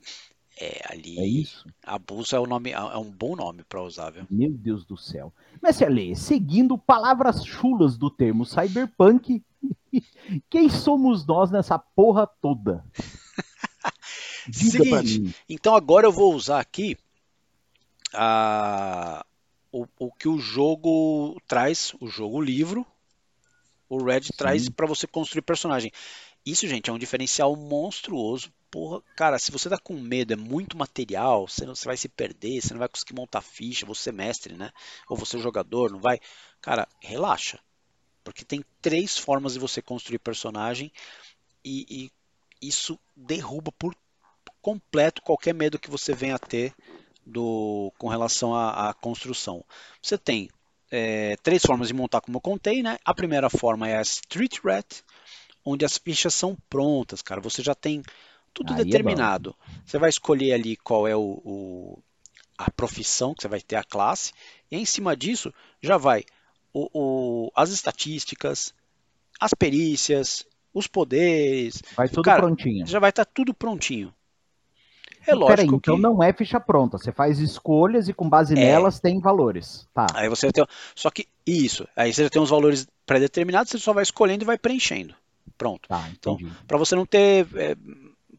[0.61, 1.17] É, ali.
[1.17, 1.67] É isso?
[1.83, 4.27] Abuso é, o nome, é um bom nome para usar, viu?
[4.29, 5.33] Meu Deus do céu.
[5.59, 9.43] Mestre Ale, seguindo palavras chulas do termo cyberpunk,
[10.51, 12.85] quem somos nós nessa porra toda?
[14.53, 15.35] Seguinte.
[15.49, 16.95] Então agora eu vou usar aqui
[18.13, 19.25] a-
[19.71, 22.85] o, o que o jogo traz, o jogo livro,
[23.89, 24.33] O Red Sim.
[24.35, 25.91] traz para você construir personagem.
[26.45, 28.51] Isso, gente, é um diferencial monstruoso.
[28.71, 32.09] Porra, cara, se você tá com medo, é muito material, você, não, você vai se
[32.09, 34.71] perder, você não vai conseguir montar ficha, você é mestre, né?
[35.09, 36.19] Ou você é jogador, não vai.
[36.61, 37.59] Cara, relaxa.
[38.23, 40.91] Porque tem três formas de você construir personagem
[41.63, 42.11] e,
[42.61, 43.95] e isso derruba por
[44.61, 46.73] completo qualquer medo que você venha a ter
[47.25, 49.63] do, com relação à, à construção.
[50.01, 50.49] Você tem
[50.91, 52.97] é, três formas de montar, como eu contei, né?
[53.03, 55.01] A primeira forma é a Street Rat,
[55.65, 57.41] onde as fichas são prontas, cara.
[57.41, 58.03] Você já tem
[58.53, 59.55] tudo Aí é determinado.
[59.67, 61.99] É você vai escolher ali qual é o, o,
[62.57, 64.33] a profissão que você vai ter, a classe,
[64.69, 66.23] e em cima disso já vai
[66.71, 68.73] o, o, as estatísticas,
[69.39, 71.81] as perícias, os poderes.
[71.95, 72.85] Vai tudo cara, prontinho.
[72.85, 74.13] Já vai estar tá tudo prontinho.
[75.25, 76.01] É lógico Peraí, então que...
[76.01, 76.97] não é ficha pronta.
[76.97, 78.57] Você faz escolhas e com base é.
[78.57, 79.87] nelas tem valores.
[79.93, 80.07] Tá.
[80.13, 80.65] Aí você tem.
[80.93, 81.87] Só que isso.
[81.95, 85.15] Aí você já tem os valores pré-determinados, você só vai escolhendo e vai preenchendo.
[85.57, 85.87] Pronto.
[85.87, 86.37] Tá, então,
[86.67, 87.47] para você não ter.
[87.55, 87.75] É...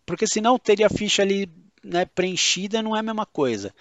[0.05, 1.49] Porque senão teria a ficha ali
[1.83, 3.73] né, preenchida, não é a mesma coisa.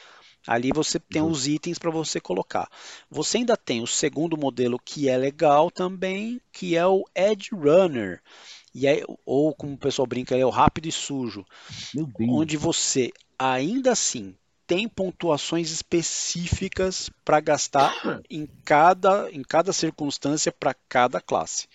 [0.46, 1.30] Ali você tem uhum.
[1.30, 2.70] os itens para você colocar.
[3.10, 8.22] Você ainda tem o segundo modelo que é legal também, que é o Edge Runner.
[8.74, 11.46] E é, ou como o pessoal brinca, é o rápido e sujo.
[12.20, 17.94] Onde você ainda assim tem pontuações específicas para gastar
[18.30, 21.68] em cada, em cada circunstância para cada classe.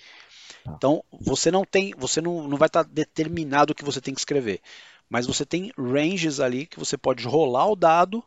[0.64, 0.74] Tá.
[0.76, 4.14] Então você não tem, você não, não vai estar tá determinado o que você tem
[4.14, 4.60] que escrever,
[5.08, 8.24] mas você tem ranges ali que você pode rolar o dado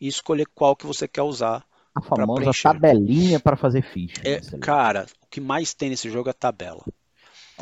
[0.00, 1.64] e escolher qual que você quer usar.
[1.94, 4.22] A famosa tabelinha para fazer ficha.
[4.24, 6.84] É, cara, o que mais tem nesse jogo é tabela.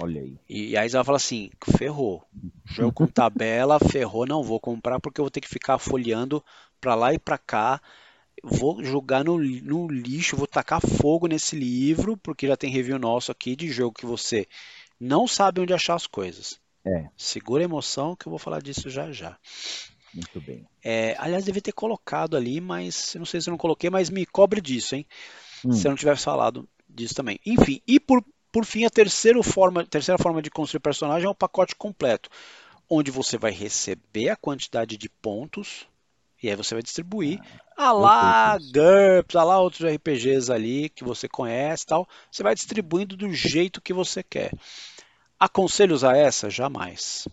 [0.00, 0.38] Olha aí.
[0.48, 2.24] E, e aí você vai falar assim, ferrou.
[2.64, 6.44] Jogo com tabela, ferrou, não vou comprar porque eu vou ter que ficar folheando
[6.80, 7.80] para lá e para cá.
[8.42, 13.32] Vou jogar no, no lixo, vou tacar fogo nesse livro, porque já tem review nosso
[13.32, 14.46] aqui de jogo que você
[15.00, 16.60] não sabe onde achar as coisas.
[16.84, 17.08] É.
[17.16, 19.36] Segura a emoção que eu vou falar disso já já.
[20.14, 20.66] Muito bem.
[20.82, 24.24] É, aliás, devia ter colocado ali, mas não sei se eu não coloquei, mas me
[24.24, 25.06] cobre disso, hein?
[25.64, 25.72] Hum.
[25.72, 27.38] Se eu não tivesse falado disso também.
[27.44, 31.34] Enfim, e por, por fim, a terceira forma, terceira forma de construir personagem é o
[31.34, 32.30] pacote completo,
[32.88, 35.86] onde você vai receber a quantidade de pontos
[36.42, 37.40] e aí você vai distribuir.
[37.76, 42.08] Ah, lá GURPS, ah lá outros RPGs ali que você conhece tal.
[42.30, 44.52] Você vai distribuindo do jeito que você quer.
[45.38, 46.48] Aconselho usar essa?
[46.48, 47.26] Jamais.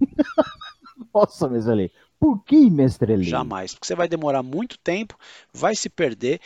[1.14, 1.90] Nossa, mas ali.
[2.20, 3.24] Por que, mestre Eli?
[3.24, 5.18] Jamais, porque você vai demorar muito tempo,
[5.52, 6.40] vai se perder.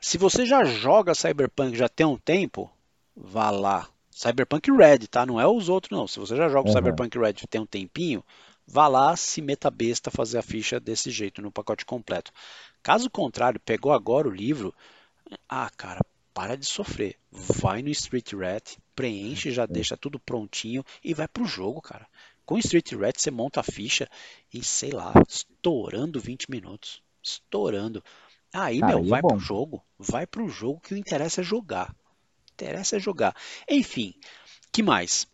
[0.00, 2.70] Se você já joga Cyberpunk já tem um tempo,
[3.16, 3.88] vá lá.
[4.10, 5.24] Cyberpunk Red, tá?
[5.24, 6.06] Não é os outros, não.
[6.06, 6.74] Se você já joga uhum.
[6.74, 8.22] Cyberpunk Red tem um tempinho,
[8.66, 12.30] vá lá, se meta besta fazer a ficha desse jeito, no pacote completo.
[12.82, 14.74] Caso contrário, pegou agora o livro,
[15.48, 16.00] ah, cara,
[16.34, 17.16] para de sofrer.
[17.30, 22.06] Vai no Street Rat, preenche, já deixa tudo prontinho e vai pro jogo, cara.
[22.44, 24.08] Com Street Rat você monta a ficha
[24.52, 27.02] em, sei lá, estourando 20 minutos.
[27.22, 28.02] Estourando.
[28.52, 29.82] Aí, Cara, meu, vai é pro jogo.
[29.98, 31.94] Vai pro jogo que o interessa é jogar.
[32.62, 33.34] Interessa é jogar.
[33.68, 34.14] Enfim,
[34.72, 35.26] que mais?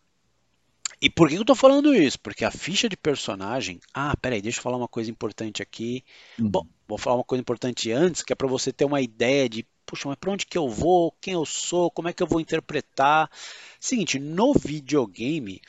[1.01, 2.19] E por que eu tô falando isso?
[2.19, 3.79] Porque a ficha de personagem.
[3.95, 6.03] Ah, peraí, deixa eu falar uma coisa importante aqui.
[6.39, 6.51] Uhum.
[6.51, 9.65] Bom, vou falar uma coisa importante antes, que é para você ter uma ideia de,
[9.87, 11.15] puxa, mas para onde que eu vou?
[11.21, 11.91] Quem eu sou?
[11.91, 13.31] Como é que eu vou interpretar?
[13.79, 15.61] Seguinte, no videogame,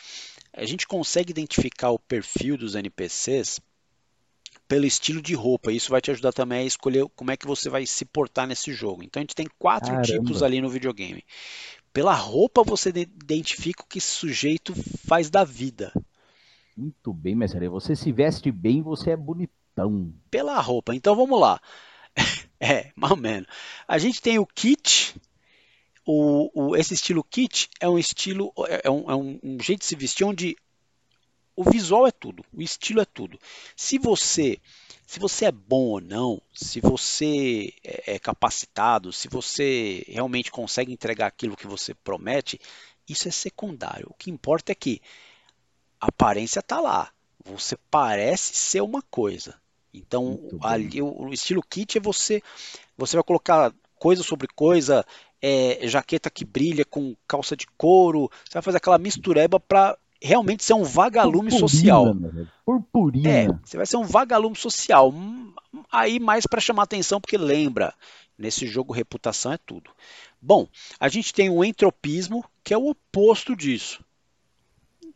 [0.53, 3.59] a gente consegue identificar o perfil dos NPCs
[4.69, 5.71] pelo estilo de roupa.
[5.71, 8.71] Isso vai te ajudar também a escolher como é que você vai se portar nesse
[8.71, 9.03] jogo.
[9.03, 10.07] Então a gente tem quatro Caramba.
[10.07, 11.25] tipos ali no videogame.
[11.91, 14.73] Pela roupa você identifica o que esse sujeito
[15.07, 15.91] faz da vida.
[16.77, 17.67] Muito bem, mestre.
[17.67, 20.13] Você se veste bem, você é bonitão.
[20.29, 20.93] Pela roupa.
[20.93, 21.59] Então vamos lá.
[22.59, 23.49] é, mais ou menos.
[23.87, 25.15] A gente tem o kit,
[26.05, 29.79] o, o, esse estilo kit é um estilo, é, é um, é um, um jeito
[29.79, 30.55] de se vestir onde
[31.59, 33.37] o visual é tudo, o estilo é tudo.
[33.75, 34.57] Se você
[35.05, 40.93] se você é bom ou não, se você é, é capacitado, se você realmente consegue
[40.93, 42.61] entregar aquilo que você promete,
[43.09, 44.07] isso é secundário.
[44.09, 45.01] O que importa é que
[45.99, 47.11] a aparência está lá.
[47.43, 49.59] Você parece ser uma coisa.
[49.93, 52.41] Então, ali, o, o, estilo kit é você,
[52.97, 55.05] você vai colocar coisa sobre coisa,
[55.41, 60.63] é, jaqueta que brilha com calça de couro, você vai fazer aquela mistureba para realmente
[60.63, 62.15] ser um vagalume Purpurina, social.
[62.65, 63.29] Purpurina.
[63.29, 65.13] É, você vai ser um vagalume social.
[65.91, 67.93] Aí mais para chamar atenção, porque lembra,
[68.37, 69.91] nesse jogo reputação é tudo.
[70.41, 70.67] Bom,
[70.99, 74.03] a gente tem o entropismo, que é o oposto disso.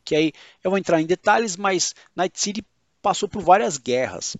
[0.06, 2.66] Que aí eu vou entrar em detalhes, mas Night City
[3.02, 4.36] passou por várias guerras.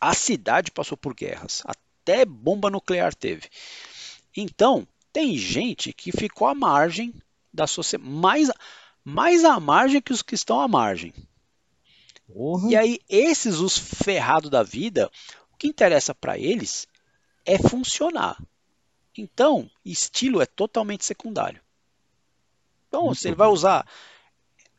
[0.00, 3.48] A cidade passou por guerras, até bomba nuclear teve.
[4.36, 7.12] Então, Tem gente que ficou à margem
[7.52, 8.50] da sociedade, mais,
[9.08, 11.14] mais à margem que os que estão à margem.
[12.28, 12.68] Uhum.
[12.68, 15.10] E aí, esses, os ferrados da vida,
[15.50, 16.86] o que interessa para eles
[17.46, 18.36] é funcionar.
[19.16, 21.60] Então, estilo é totalmente secundário.
[22.86, 23.86] Então, Muito ele vai usar.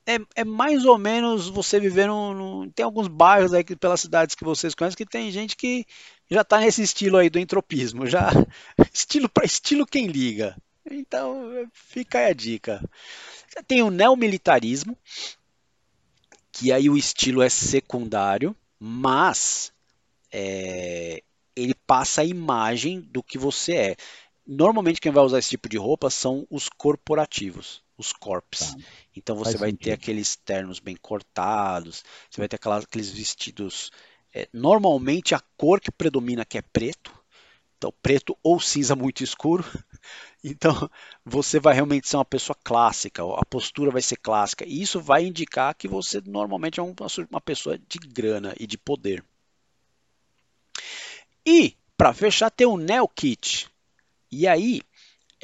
[0.05, 4.43] É, é, mais ou menos você viver num, Tem alguns bairros aí pelas cidades que
[4.43, 5.85] vocês conhecem que tem gente que
[6.29, 8.05] já está nesse estilo aí do entropismo.
[8.05, 8.29] já
[8.93, 10.55] Estilo para estilo quem liga.
[10.89, 12.81] Então, fica aí a dica.
[13.49, 14.97] Você tem o neomilitarismo,
[16.51, 19.73] que aí o estilo é secundário, mas
[20.31, 21.23] é,
[21.55, 23.95] ele passa a imagem do que você é.
[24.45, 28.73] Normalmente quem vai usar esse tipo de roupa são os corporativos, os corps.
[28.73, 28.77] Tá.
[29.15, 29.83] Então você Faz vai sentido.
[29.85, 33.91] ter aqueles ternos bem cortados, você vai ter aquelas, aqueles vestidos.
[34.33, 37.18] É, normalmente a cor que predomina que é preto,
[37.79, 39.63] então preto ou cinza muito escuro.
[40.41, 40.89] Então
[41.25, 44.63] você vai realmente ser uma pessoa clássica, a postura vai ser clássica.
[44.65, 49.21] E isso vai indicar que você normalmente é uma pessoa de grana e de poder.
[51.45, 53.67] E para fechar tem o Neo Kit.
[54.31, 54.81] E aí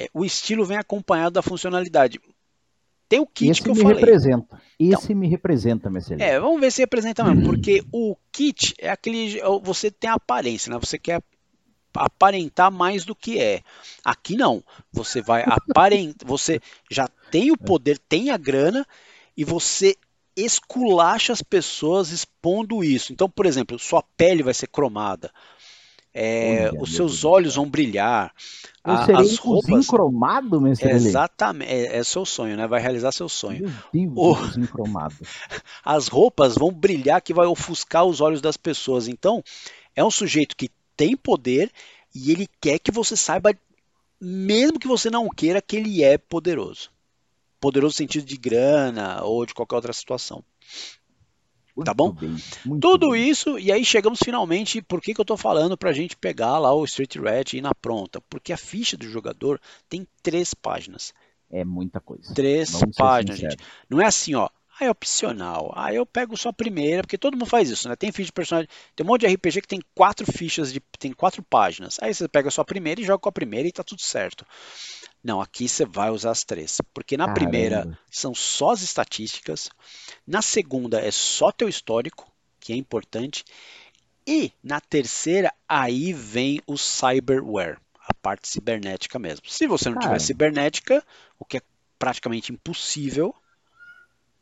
[0.00, 2.18] é, o estilo vem acompanhado da funcionalidade.
[3.06, 3.98] Tem o kit Esse que eu me falei.
[3.98, 4.62] Representa.
[4.80, 6.26] Esse então, me representa, Mercedes.
[6.26, 9.40] É, vamos ver se representa mesmo, porque o kit é aquele.
[9.62, 10.78] Você tem a aparência, né?
[10.80, 11.22] Você quer
[11.96, 13.62] aparentar mais do que é.
[14.04, 14.62] Aqui não.
[14.92, 16.26] Você vai aparentar.
[16.28, 18.86] você já tem o poder, tem a grana
[19.36, 19.96] e você
[20.36, 23.12] esculacha as pessoas expondo isso.
[23.12, 25.30] Então, por exemplo, sua pele vai ser cromada.
[26.18, 28.32] É, Olha, os seus olhos vão brilhar.
[28.82, 30.88] Eu serei as roupas cromado, mesmo.
[30.88, 32.66] Exatamente, é, é, seu sonho, né?
[32.66, 33.70] Vai realizar seu sonho.
[33.92, 34.68] Meu Deus, o...
[34.68, 35.14] cromado.
[35.84, 39.08] As roupas vão brilhar que vai ofuscar os olhos das pessoas.
[39.08, 39.42] Então,
[39.94, 41.70] é um sujeito que tem poder
[42.14, 43.54] e ele quer que você saiba,
[44.20, 46.90] mesmo que você não queira, que ele é poderoso.
[47.60, 50.42] Poderoso no sentido de grana ou de qualquer outra situação.
[51.76, 52.10] Muito tá bom?
[52.12, 52.36] Bem,
[52.80, 53.28] Tudo bem.
[53.28, 56.58] isso, e aí chegamos finalmente, por que, que eu estou falando para a gente pegar
[56.58, 58.18] lá o Street Rat e ir na pronta?
[58.30, 61.12] Porque a ficha do jogador tem três páginas.
[61.50, 62.34] É muita coisa.
[62.34, 63.58] Três Vamos páginas, gente.
[63.90, 64.48] Não é assim, ó.
[64.78, 65.72] Ah, é opcional.
[65.74, 67.96] Ah, eu pego só a primeira, porque todo mundo faz isso, né?
[67.96, 68.68] Tem ficha de personagem.
[68.94, 70.80] Tem um monte de RPG que tem quatro fichas de.
[70.98, 71.98] tem quatro páginas.
[72.02, 74.44] Aí você pega só a primeira e joga com a primeira e tá tudo certo.
[75.24, 76.78] Não, aqui você vai usar as três.
[76.92, 77.40] Porque na Caramba.
[77.40, 79.70] primeira são só as estatísticas.
[80.26, 83.44] Na segunda é só teu histórico, que é importante.
[84.26, 89.48] E na terceira, aí vem o cyberware, a parte cibernética mesmo.
[89.48, 91.02] Se você não tiver cibernética,
[91.38, 91.62] o que é
[91.98, 93.34] praticamente impossível,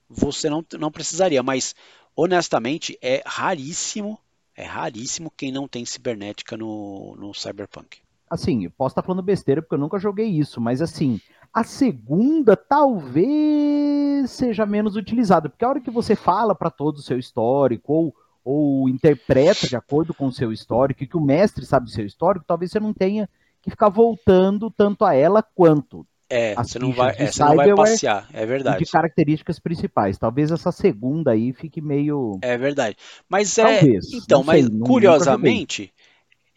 [0.09, 1.43] você não, não precisaria.
[1.43, 1.75] Mas,
[2.17, 4.19] honestamente, é raríssimo,
[4.57, 7.99] é raríssimo quem não tem cibernética no, no Cyberpunk.
[8.29, 11.21] Assim, eu posso estar falando besteira porque eu nunca joguei isso, mas assim,
[11.53, 17.03] a segunda talvez seja menos utilizada, porque a hora que você fala para todo o
[17.03, 21.65] seu histórico ou, ou interpreta de acordo com o seu histórico, e que o mestre
[21.65, 23.29] sabe o seu histórico, talvez você não tenha
[23.63, 26.07] que ficar voltando tanto a ela quanto.
[26.35, 28.85] É, você não, vai, é, você não vai passear, é verdade.
[28.85, 30.19] De características principais.
[30.19, 32.41] Talvez essa segunda aí fique meio.
[32.43, 32.97] É verdade.
[33.29, 33.63] Mas é.
[33.63, 35.95] Talvez, então, mas sei, curiosamente,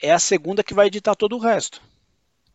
[0.02, 1.80] é a segunda que vai editar todo o resto.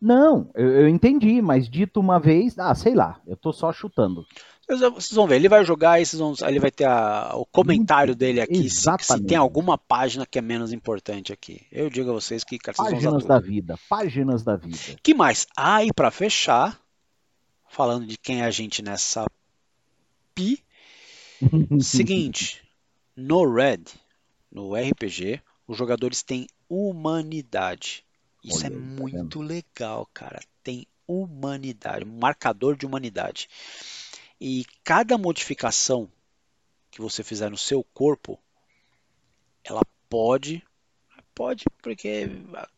[0.01, 4.25] Não, eu, eu, entendi, mas dito uma vez, ah, sei lá, eu tô só chutando.
[4.67, 8.41] Vocês vão ver, ele vai jogar, e vão, ele vai ter a, o comentário dele
[8.41, 11.61] aqui, se, se, tem alguma página que é menos importante aqui.
[11.71, 14.77] Eu digo a vocês que cara, vocês Páginas da vida, páginas da vida.
[15.01, 15.47] que mais?
[15.55, 16.82] Ah, e para fechar,
[17.73, 19.25] falando de quem é a gente nessa
[20.35, 20.63] pi,
[21.81, 22.63] seguinte,
[23.15, 23.83] no Red,
[24.51, 28.05] no RPG, os jogadores têm humanidade.
[28.43, 30.39] Isso Olha, é tá muito legal, cara.
[30.63, 33.49] Tem humanidade, um marcador de humanidade.
[34.39, 36.09] E cada modificação
[36.91, 38.39] que você fizer no seu corpo,
[39.63, 40.63] ela pode,
[41.33, 42.29] pode, porque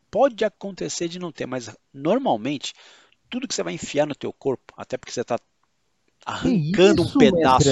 [0.09, 2.73] pode acontecer de não ter, mas normalmente
[3.29, 5.37] tudo que você vai enfiar no teu corpo, até porque você está
[6.25, 7.69] arrancando isso, um pedaço.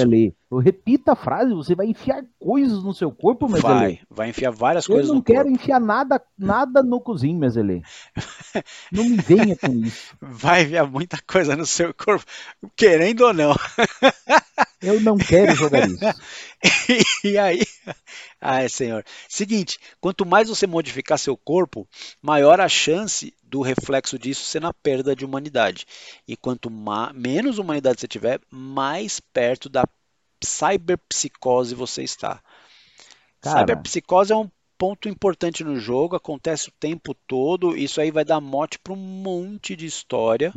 [0.50, 3.74] Eu repita a frase, você vai enfiar coisas no seu corpo, Mezelê?
[3.74, 5.32] Vai, vai enfiar várias eu coisas no corpo.
[5.32, 7.82] Eu não quero enfiar nada, nada no cozinho, Mezelê.
[8.92, 10.16] não me venha com isso.
[10.20, 12.24] Vai enfiar muita coisa no seu corpo,
[12.76, 13.54] querendo ou não.
[14.84, 16.04] eu não quero jogar isso.
[17.24, 17.62] e aí,
[18.40, 21.88] ai senhor, seguinte, quanto mais você modificar seu corpo,
[22.20, 25.86] maior a chance do reflexo disso ser na perda de humanidade.
[26.26, 26.70] E quanto
[27.14, 29.84] menos humanidade você tiver, mais perto da
[30.42, 32.42] cyberpsicose você está.
[33.40, 38.24] Cara, cyberpsicose é um ponto importante no jogo, acontece o tempo todo, isso aí vai
[38.24, 40.52] dar mote para um monte de história,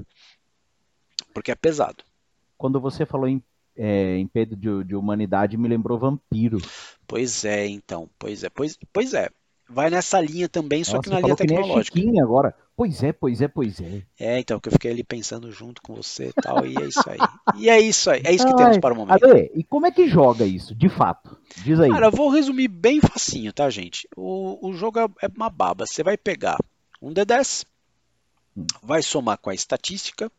[1.33, 2.03] porque é pesado.
[2.57, 3.41] Quando você falou em,
[3.77, 6.57] é, em Pedro de, de, Humanidade, me lembrou Vampiro.
[7.07, 9.29] Pois é, então, pois é, pois, pois é.
[9.69, 11.99] Vai nessa linha também, só Nossa, que na linha tecnológica.
[11.99, 12.55] Que agora.
[12.73, 14.03] Pois é, pois é, pois é.
[14.17, 17.09] É, então, que eu fiquei ali pensando junto com você e tal, e é isso
[17.09, 17.17] aí.
[17.57, 19.25] E é isso aí, é isso que Ai, temos para o momento.
[19.25, 21.37] Ale, e como é que joga isso, de fato?
[21.63, 21.89] Diz aí.
[21.89, 24.07] Cara, eu vou resumir bem facinho, tá, gente?
[24.15, 25.85] O, o jogo é, é uma baba.
[25.85, 26.57] Você vai pegar
[27.01, 27.65] um D10,
[28.55, 28.65] hum.
[28.81, 30.31] vai somar com a estatística.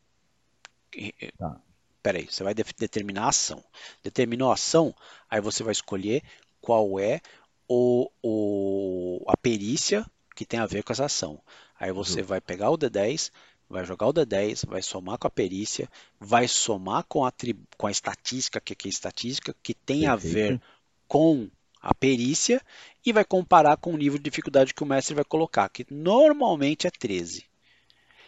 [1.37, 1.61] Tá.
[2.03, 3.63] Peraí, você vai determinar a ação.
[4.03, 4.95] Determinou a ação,
[5.29, 6.23] aí você vai escolher
[6.61, 7.21] qual é
[7.69, 11.41] o, o, a perícia que tem a ver com essa ação.
[11.79, 13.31] Aí você vai pegar o D10,
[13.69, 15.89] vai jogar o D10, vai somar com a perícia,
[16.19, 17.33] vai somar com a,
[17.77, 20.13] com a estatística, que é estatística, que tem Perfeito.
[20.13, 20.61] a ver
[21.07, 21.49] com
[21.81, 22.61] a perícia,
[23.05, 26.87] e vai comparar com o nível de dificuldade que o mestre vai colocar, que normalmente
[26.87, 27.45] é 13.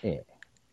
[0.02, 0.24] É.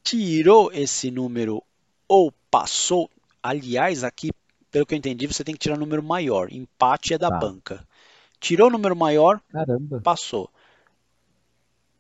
[0.04, 1.64] Tirou esse número
[2.08, 3.10] ou passou,
[3.42, 4.32] aliás, aqui,
[4.72, 6.52] pelo que eu entendi, você tem que tirar um número maior.
[6.52, 7.38] Empate é da tá.
[7.38, 7.88] banca.
[8.40, 10.02] Tirou o número maior, Caramba.
[10.02, 10.50] passou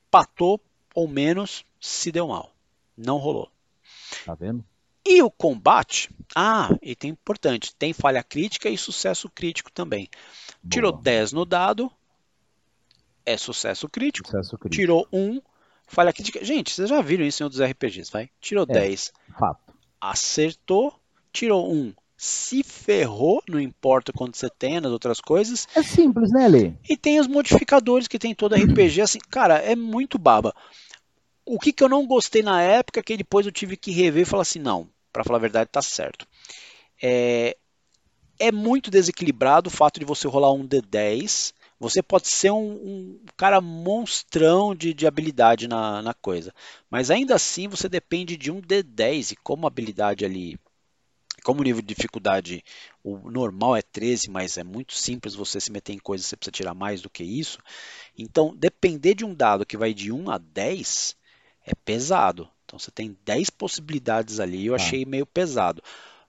[0.07, 0.59] empatou
[0.95, 2.51] ou menos, se deu mal.
[2.97, 3.51] Não rolou.
[4.25, 4.65] Tá vendo?
[5.05, 10.09] E o combate, ah, e tem importante, tem falha crítica e sucesso crítico também.
[10.61, 10.69] Boa.
[10.69, 11.91] Tirou 10 no dado,
[13.25, 14.27] é sucesso crítico.
[14.29, 14.81] sucesso crítico.
[14.81, 15.41] Tirou 1,
[15.87, 16.43] falha crítica.
[16.43, 18.29] Gente, vocês já viram isso em outros RPGs, vai?
[18.41, 19.13] Tirou é, 10.
[19.37, 19.66] Fato.
[19.99, 20.93] Acertou,
[21.31, 25.67] tirou 1, se ferrou, não importa quando você tem nas outras coisas.
[25.75, 26.73] É simples, né, Lê?
[26.89, 30.53] E tem os modificadores que tem todo RPG, assim, cara, é muito baba.
[31.45, 34.25] O que, que eu não gostei na época, que depois eu tive que rever e
[34.25, 36.27] falar assim, não, para falar a verdade, tá certo.
[37.01, 37.55] É,
[38.39, 41.53] é muito desequilibrado o fato de você rolar um D10.
[41.79, 46.53] Você pode ser um, um cara monstrão de, de habilidade na, na coisa,
[46.89, 50.59] mas ainda assim você depende de um D10 e como a habilidade ali
[51.43, 52.61] como o nível de dificuldade
[53.01, 56.51] o normal é 13, mas é muito simples você se meter em coisas, você precisa
[56.51, 57.59] tirar mais do que isso.
[58.17, 61.15] Então, depender de um dado que vai de 1 a 10
[61.65, 62.49] é pesado.
[62.65, 64.75] Então, você tem 10 possibilidades ali, eu ah.
[64.75, 65.81] achei meio pesado.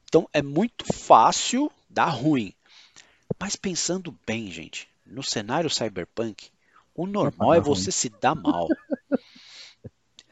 [0.04, 2.54] Então, é muito fácil dar ruim.
[3.40, 6.50] Mas pensando bem, gente, no cenário cyberpunk,
[6.94, 8.68] o normal é você se dar mal.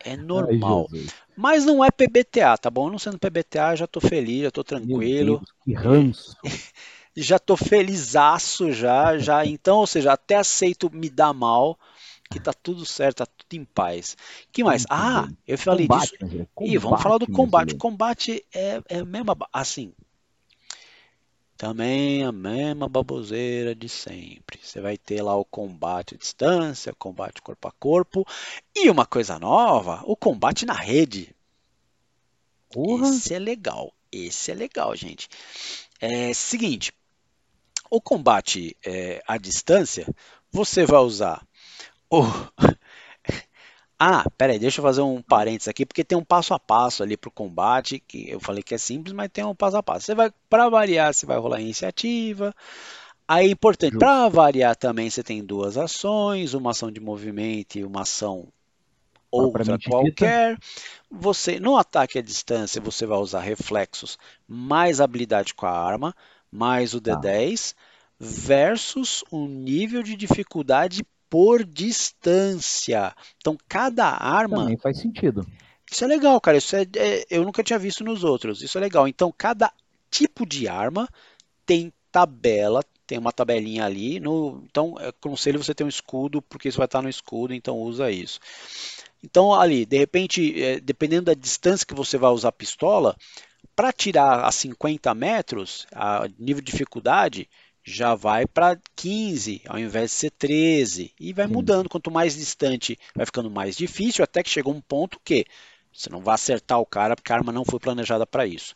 [0.05, 0.89] É normal.
[0.93, 1.07] Ai,
[1.37, 2.89] Mas não é PBTA, tá bom?
[2.91, 5.39] Não sendo PBTA, já tô feliz, já tô tranquilo.
[5.39, 6.37] Deus, que ranço.
[7.17, 9.45] já tô felizaço já, já.
[9.45, 11.79] Então, ou seja, até aceito me dar mal,
[12.31, 14.17] que tá tudo certo, tá tudo em paz.
[14.53, 14.85] que mais?
[14.91, 16.47] ah, eu falei combate, disso.
[16.55, 17.75] Combate, e vamos falar do combate.
[17.77, 19.93] Combate é, é mesmo assim,
[21.57, 24.59] também a mesma baboseira de sempre.
[24.63, 28.27] Você vai ter lá o combate à distância, combate corpo a corpo
[28.75, 31.35] e uma coisa nova, o combate na rede.
[32.75, 33.05] Uhum.
[33.05, 33.93] Esse é legal.
[34.13, 35.29] Esse é legal, gente.
[36.01, 36.93] É seguinte,
[37.91, 40.07] o combate é, à distância,
[40.51, 41.47] você vai usar
[42.11, 42.23] o
[43.99, 47.17] ah, peraí, deixa eu fazer um parênteses aqui, porque tem um passo a passo ali
[47.17, 50.07] para o combate, que eu falei que é simples, mas tem um passo a passo.
[50.07, 52.55] Você vai, para variar, você vai rolar iniciativa.
[53.27, 58.03] Aí, importante, para variar também, você tem duas ações, uma ação de movimento e uma
[58.03, 58.47] ação
[59.31, 60.59] outra qualquer.
[61.11, 66.15] Você, no ataque à distância, você vai usar reflexos mais habilidade com a arma,
[66.53, 67.79] mais o D10, tá.
[68.19, 73.15] versus um nível de dificuldade por distância.
[73.39, 74.59] Então, cada arma.
[74.59, 75.47] Também faz sentido.
[75.91, 76.59] Isso é legal, cara.
[76.59, 78.63] Isso é, é, eu nunca tinha visto nos outros.
[78.63, 79.07] Isso é legal.
[79.07, 79.73] Então, cada
[80.11, 81.09] tipo de arma
[81.65, 84.19] tem tabela, tem uma tabelinha ali.
[84.19, 88.11] No, então, aconselho você ter um escudo, porque isso vai estar no escudo, então usa
[88.11, 88.41] isso.
[89.23, 93.17] Então, ali, de repente, é, dependendo da distância que você vai usar a pistola,
[93.75, 97.49] para tirar a 50 metros, a nível de dificuldade,
[97.87, 101.89] já vai para 15 ao invés de ser 13 e vai mudando.
[101.89, 105.47] Quanto mais distante, vai ficando mais difícil, até que chega um ponto que
[105.93, 108.75] você não vai acertar o cara porque a arma não foi planejada para isso.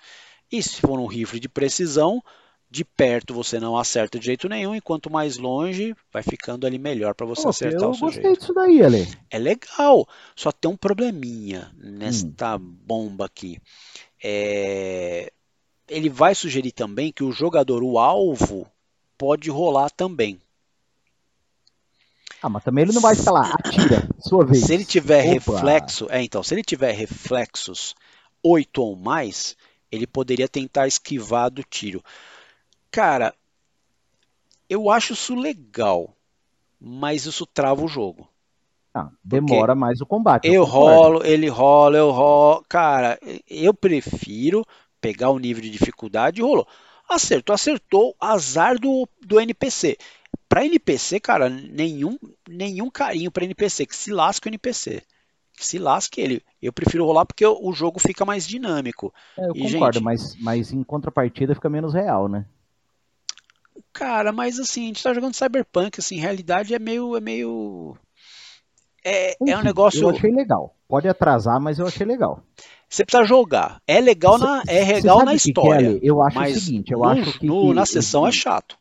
[0.50, 2.22] E se for um rifle de precisão,
[2.70, 6.78] de perto você não acerta de jeito nenhum, e quanto mais longe, vai ficando ali
[6.78, 8.24] melhor para você acertar o sujeito.
[8.24, 9.08] Eu gostei disso daí, Ale.
[9.28, 12.60] É legal, só tem um probleminha nesta hum.
[12.60, 13.58] bomba aqui.
[14.22, 15.32] É...
[15.88, 18.70] Ele vai sugerir também que o jogador, o alvo,
[19.20, 20.40] pode rolar também.
[22.42, 24.64] Ah, mas também ele não vai lá, atira, sua vez.
[24.64, 25.34] Se ele tiver Opa.
[25.34, 27.94] reflexo, é, então, se ele tiver reflexos
[28.42, 29.58] 8 ou mais,
[29.92, 32.02] ele poderia tentar esquivar do tiro.
[32.90, 33.34] Cara,
[34.70, 36.16] eu acho isso legal.
[36.80, 38.26] mas isso trava o jogo.
[38.94, 40.46] Ah, demora mais o combate.
[40.46, 42.64] Eu, eu rolo, ele rola, eu rolo.
[42.66, 44.64] Cara, eu prefiro
[44.98, 46.66] pegar o nível de dificuldade e rolou.
[47.10, 49.98] Acertou, acertou, azar do, do NPC.
[50.48, 52.16] Pra NPC, cara, nenhum,
[52.48, 55.02] nenhum carinho pra NPC, que se lasque o NPC.
[55.56, 56.42] Que se lasque ele.
[56.62, 59.12] Eu prefiro rolar porque o jogo fica mais dinâmico.
[59.36, 62.46] É, eu e, concordo, gente, mas, mas em contrapartida fica menos real, né?
[63.92, 67.16] Cara, mas assim, a gente tá jogando Cyberpunk, assim, realidade é meio.
[67.16, 67.96] É meio.
[69.04, 70.02] É, Enfim, é um negócio.
[70.02, 70.74] Eu achei legal.
[70.88, 72.42] Pode atrasar, mas eu achei legal.
[72.88, 73.80] Você precisa jogar.
[73.86, 75.98] É legal na, é legal na história.
[75.98, 78.76] Que, eu acho o seguinte, eu no, acho que, no, na sessão é chato.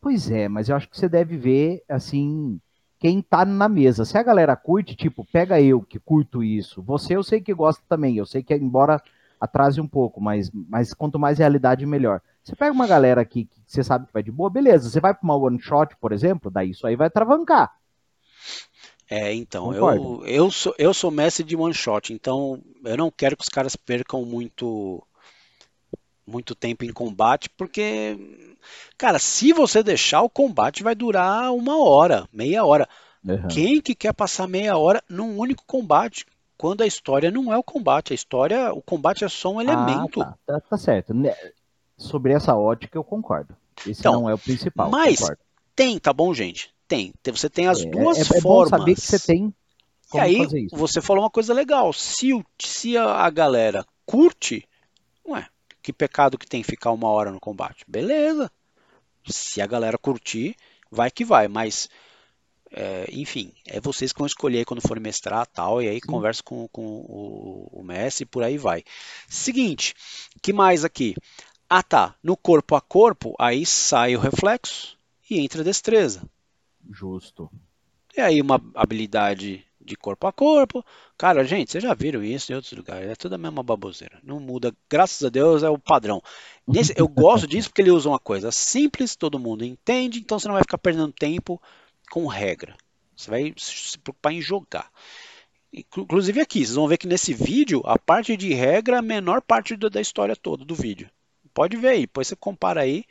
[0.00, 2.58] Pois é, mas eu acho que você deve ver assim
[2.98, 4.04] quem tá na mesa.
[4.04, 6.82] Se a galera curte, tipo, pega eu que curto isso.
[6.82, 8.16] Você eu sei que gosta também.
[8.16, 9.02] Eu sei que embora
[9.40, 12.20] atrase um pouco, mas, mas quanto mais realidade, melhor.
[12.42, 14.88] Você pega uma galera aqui que você sabe que vai de boa, beleza.
[14.88, 17.70] Você vai para uma one shot, por exemplo, daí isso aí vai travancar.
[19.10, 23.36] É, então, eu, eu, sou, eu sou mestre de one shot, então eu não quero
[23.36, 25.02] que os caras percam muito
[26.24, 28.16] muito tempo em combate, porque,
[28.96, 32.88] cara, se você deixar, o combate vai durar uma hora, meia hora.
[33.24, 33.48] Uhum.
[33.48, 36.24] Quem que quer passar meia hora num único combate?
[36.56, 39.64] Quando a história não é o combate, a história, o combate é só um ah,
[39.64, 40.22] elemento.
[40.22, 41.12] Ah, tá, tá, tá, certo.
[41.12, 41.34] Né,
[41.96, 43.56] sobre essa ótica eu concordo.
[43.84, 44.88] Esse então, não é o principal.
[44.88, 45.42] Mas concordo.
[45.74, 46.72] tem, tá bom, gente?
[46.90, 47.14] Tem.
[47.24, 48.70] Você tem as é, duas é, é formas.
[48.72, 49.54] Bom saber que você tem.
[50.12, 51.92] e aí, você falou uma coisa legal.
[51.92, 52.30] Se,
[52.60, 54.68] se a, galera curte,
[55.24, 55.46] ué,
[55.80, 57.84] que pecado que tem ficar uma hora no combate?
[57.86, 58.50] Beleza.
[59.24, 60.56] Se a galera curtir,
[60.90, 61.46] vai que vai.
[61.46, 61.88] Mas,
[62.72, 65.80] é, enfim, é vocês que vão escolher quando forem mestrar tal.
[65.80, 66.08] E aí Sim.
[66.08, 68.82] conversa com, com o, o Messi e por aí vai.
[69.28, 69.94] Seguinte,
[70.42, 71.14] que mais aqui?
[71.68, 74.98] Ah tá, no corpo a corpo, aí sai o reflexo
[75.30, 76.20] e entra a destreza.
[76.88, 77.50] Justo.
[78.16, 80.84] E aí uma habilidade de corpo a corpo.
[81.16, 83.08] Cara, gente, vocês já viram isso em outros lugares.
[83.08, 84.18] É tudo a mesma baboseira.
[84.22, 84.74] Não muda.
[84.88, 86.22] Graças a Deus é o padrão.
[86.66, 90.46] Nesse, eu gosto disso porque ele usa uma coisa simples, todo mundo entende, então você
[90.46, 91.60] não vai ficar perdendo tempo
[92.10, 92.76] com regra.
[93.16, 94.90] Você vai se preocupar em jogar.
[95.72, 99.40] Inclusive aqui, vocês vão ver que nesse vídeo, a parte de regra é a menor
[99.40, 101.08] parte da história toda do vídeo.
[101.54, 103.04] Pode ver aí, depois você compara aí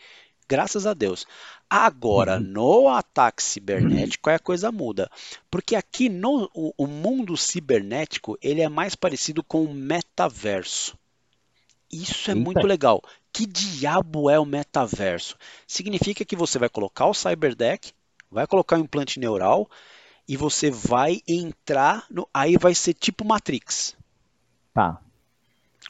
[0.49, 1.27] graças a Deus.
[1.69, 2.43] Agora, uhum.
[2.43, 5.09] no ataque cibernético, a coisa muda.
[5.51, 10.97] Porque aqui no o, o, mundo cibernético, ele é mais parecido com o metaverso.
[11.91, 12.43] Isso é Eita.
[12.43, 13.03] muito legal.
[13.31, 15.37] Que diabo é o metaverso?
[15.67, 17.93] Significa que você vai colocar o cyberdeck,
[18.31, 19.69] vai colocar o implante neural
[20.27, 23.95] e você vai entrar no, aí vai ser tipo Matrix.
[24.73, 24.99] Tá.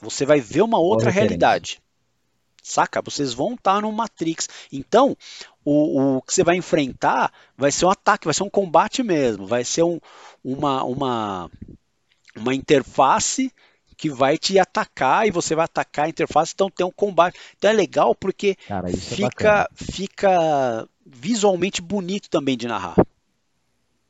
[0.01, 1.81] Você vai ver uma outra realidade.
[2.63, 3.01] Saca?
[3.01, 4.47] Vocês vão estar no Matrix.
[4.71, 5.15] Então,
[5.63, 9.45] o, o, que você vai enfrentar vai ser um ataque, vai ser um combate mesmo.
[9.45, 9.99] Vai ser um,
[10.43, 11.51] uma, uma,
[12.35, 13.51] uma interface
[13.97, 17.37] que vai te atacar e você vai atacar a interface, então tem um combate.
[17.57, 22.95] Então é legal porque Cara, é fica, é fica visualmente bonito também de narrar.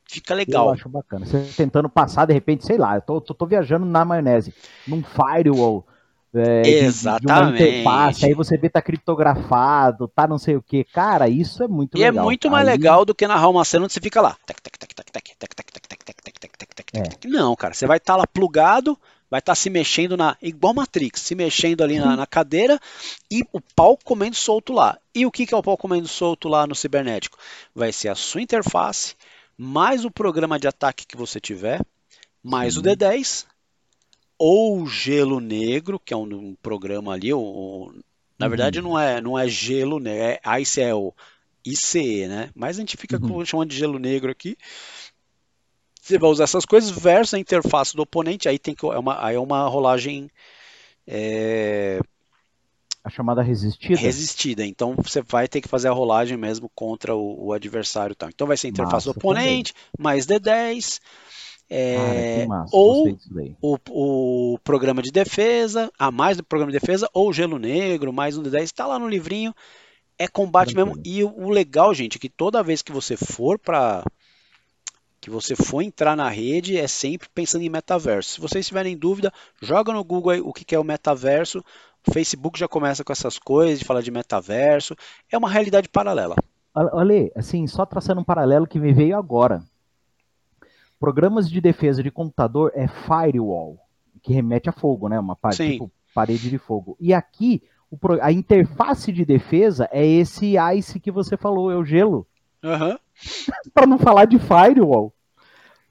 [0.05, 0.67] Fica legal.
[0.67, 1.25] Eu acho bacana.
[1.25, 4.53] Você tentando passar, de repente, sei lá, eu tô, tô, tô viajando na maionese,
[4.87, 5.85] num firewall
[6.33, 7.57] é, Exatamente.
[7.57, 10.83] De, de interface, aí você vê tá criptografado, tá não sei o que.
[10.83, 12.15] Cara, isso é muito e legal.
[12.15, 12.73] E é muito mais aí...
[12.73, 14.37] legal do que narrar uma cena onde você fica lá.
[16.93, 17.27] É.
[17.27, 18.97] Não, cara, você vai estar tá lá plugado,
[19.29, 20.37] vai estar tá se mexendo na.
[20.41, 22.79] igual Matrix, se mexendo ali na, na, cadeira
[23.31, 24.97] e o pau comendo solto lá.
[25.13, 27.37] E o que, que é o pau comendo solto lá no cibernético?
[27.73, 29.15] Vai ser a sua interface,
[29.57, 31.81] mais o programa de ataque que você tiver,
[32.43, 32.79] mais Sim.
[32.79, 33.45] o D10,
[34.39, 37.91] ou Gelo Negro, que é um, um programa ali, o,
[38.39, 38.49] na uhum.
[38.49, 41.13] verdade não é, não é Gelo Negro, é Ice é o
[41.65, 42.49] ICE, né?
[42.55, 43.45] Mas a gente fica uhum.
[43.45, 44.57] chamando de Gelo Negro aqui.
[46.01, 49.23] Você vai usar essas coisas versus a interface do oponente, aí tem que é uma,
[49.23, 50.31] aí é uma rolagem
[51.05, 51.99] é...
[53.03, 53.99] a chamada resistida.
[53.99, 54.65] Resistida.
[54.65, 58.29] Então você vai ter que fazer a rolagem mesmo contra o, o adversário, tá?
[58.29, 59.85] Então vai ser a interface Massa, do oponente, também.
[59.99, 60.99] mais D10
[61.69, 63.17] é, massa, ou
[63.61, 68.37] o, o, programa de defesa, a mais do programa de defesa, ou gelo negro, mais
[68.37, 69.53] um de 10, está lá no livrinho.
[70.17, 70.97] É combate Tranquilo.
[70.97, 71.03] mesmo.
[71.05, 74.03] E o, o legal, gente, é que toda vez que você for para
[75.21, 78.31] que você for entrar na rede é sempre pensando em metaverso.
[78.31, 81.63] Se vocês tiverem dúvida, joga no Google aí o que é o metaverso.
[82.07, 84.95] O Facebook já começa com essas coisas de falar de metaverso.
[85.31, 86.35] É uma realidade paralela.
[86.73, 89.61] Olha, assim, só traçando um paralelo que me veio agora.
[90.99, 93.79] Programas de defesa de computador é firewall,
[94.21, 95.19] que remete a fogo, né?
[95.19, 96.97] Uma parede, tipo, parede de fogo.
[96.99, 97.63] E aqui,
[98.21, 102.27] a interface de defesa é esse ICE que você falou, é o gelo.
[102.63, 102.97] Uhum.
[103.73, 105.13] Para não falar de Firewall.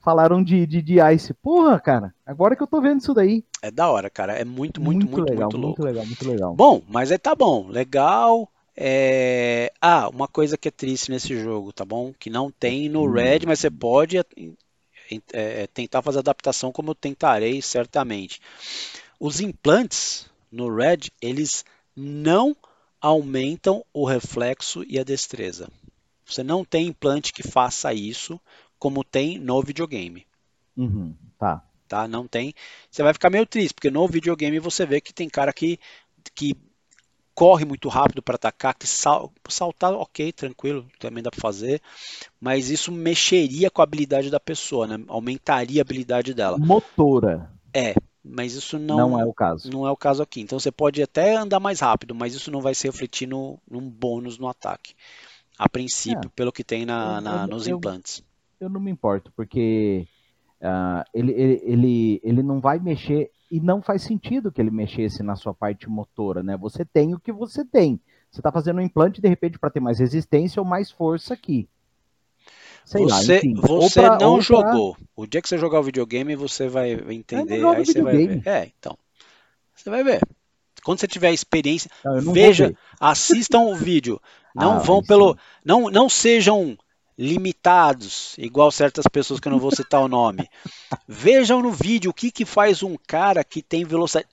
[0.00, 1.34] Falaram de, de, de Ice.
[1.34, 3.44] Porra, cara, agora que eu tô vendo isso daí.
[3.60, 4.34] É da hora, cara.
[4.34, 5.82] É muito, muito, muito, muito legal, muito louco.
[5.82, 6.54] Muito legal, muito legal.
[6.54, 7.66] Bom, mas aí tá bom.
[7.68, 8.48] Legal.
[8.76, 9.72] É...
[9.80, 12.12] Ah, uma coisa que é triste nesse jogo, tá bom?
[12.18, 14.16] Que não tem no Red, mas você pode
[15.10, 18.40] é, é, tentar fazer adaptação como eu tentarei certamente.
[19.18, 22.56] Os implantes no Red, eles não
[23.00, 25.68] aumentam o reflexo e a destreza.
[26.24, 28.40] Você não tem implante que faça isso
[28.78, 30.26] como tem no videogame.
[30.76, 31.64] Uhum, tá.
[31.88, 32.54] Tá, não tem.
[32.90, 35.80] Você vai ficar meio triste, porque no videogame você vê que tem cara que,
[36.34, 36.54] que
[37.38, 41.80] corre muito rápido para atacar, que sal, saltar, ok, tranquilo, também dá para fazer,
[42.40, 45.04] mas isso mexeria com a habilidade da pessoa, né?
[45.06, 46.58] Aumentaria a habilidade dela.
[46.58, 47.48] Motora.
[47.72, 49.70] É, mas isso não, não é o caso.
[49.70, 50.40] Não é o caso aqui.
[50.40, 53.88] Então você pode até andar mais rápido, mas isso não vai se refletir no, num
[53.88, 54.94] bônus no ataque.
[55.56, 56.32] A princípio, é.
[56.34, 58.20] pelo que tem na, na eu, nos eu, implantes.
[58.58, 60.08] Eu não me importo, porque
[60.60, 65.22] uh, ele, ele, ele, ele não vai mexer, e não faz sentido que ele mexesse
[65.22, 66.56] na sua parte motora, né?
[66.56, 68.00] Você tem o que você tem.
[68.30, 71.68] Você está fazendo um implante, de repente, para ter mais resistência ou mais força aqui.
[72.84, 74.94] Sei você, lá, enfim, você pra, não jogou.
[74.94, 75.04] Pra...
[75.16, 77.64] O dia que você jogar o videogame, você vai entender.
[77.66, 78.46] Aí você vai ver.
[78.46, 78.98] É, então.
[79.74, 80.20] Você vai ver.
[80.82, 84.20] Quando você tiver experiência, não, veja, assistam o vídeo.
[84.54, 85.36] Não ah, vão pelo.
[85.64, 86.76] Não, não sejam
[87.18, 90.48] limitados, igual certas pessoas que eu não vou citar o nome.
[91.08, 94.28] Vejam no vídeo o que, que faz um cara que tem velocidade.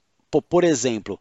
[0.49, 1.19] Por exemplo,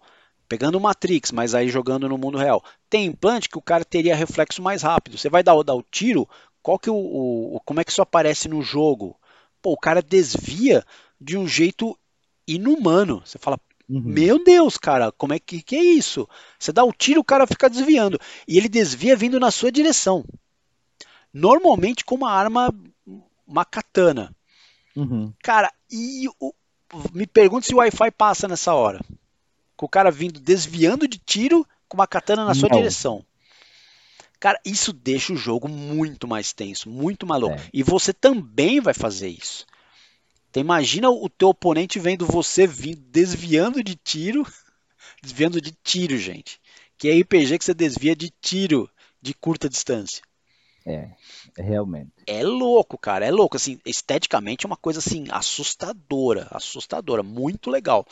[0.49, 2.63] pegando o Matrix, mas aí jogando no mundo real.
[2.91, 5.17] Tem implante que o cara teria reflexo mais rápido.
[5.17, 6.29] Você vai dar, dar o tiro,
[6.63, 9.17] qual que o, o, como é que isso aparece no jogo?
[9.63, 10.85] Pô, o cara desvia
[11.19, 11.99] de um jeito
[12.47, 13.23] inumano.
[13.25, 13.59] Você fala,
[13.89, 14.03] uhum.
[14.05, 16.29] meu Deus, cara, como é que, que é isso?
[16.59, 20.25] Você dá o tiro, o cara fica desviando e ele desvia vindo na sua direção.
[21.35, 22.73] Normalmente com uma arma,
[23.45, 24.33] uma katana.
[24.95, 25.33] Uhum.
[25.43, 26.55] Cara, e o,
[27.13, 29.01] me pergunto se o Wi-Fi passa nessa hora.
[29.77, 32.79] Com o cara vindo desviando de tiro com uma katana na sua Não.
[32.79, 33.27] direção.
[34.39, 37.57] Cara, isso deixa o jogo muito mais tenso, muito maluco.
[37.57, 37.69] É.
[37.73, 39.67] E você também vai fazer isso.
[40.51, 44.47] Então imagina o teu oponente vendo você vindo, desviando de tiro,
[45.21, 46.61] desviando de tiro, gente.
[46.97, 48.89] Que é RPG que você desvia de tiro
[49.21, 50.23] de curta distância.
[50.87, 51.09] É,
[51.57, 52.11] realmente.
[52.27, 53.57] É louco, cara, é louco.
[53.57, 58.07] Assim, esteticamente é uma coisa assim assustadora, assustadora, muito legal.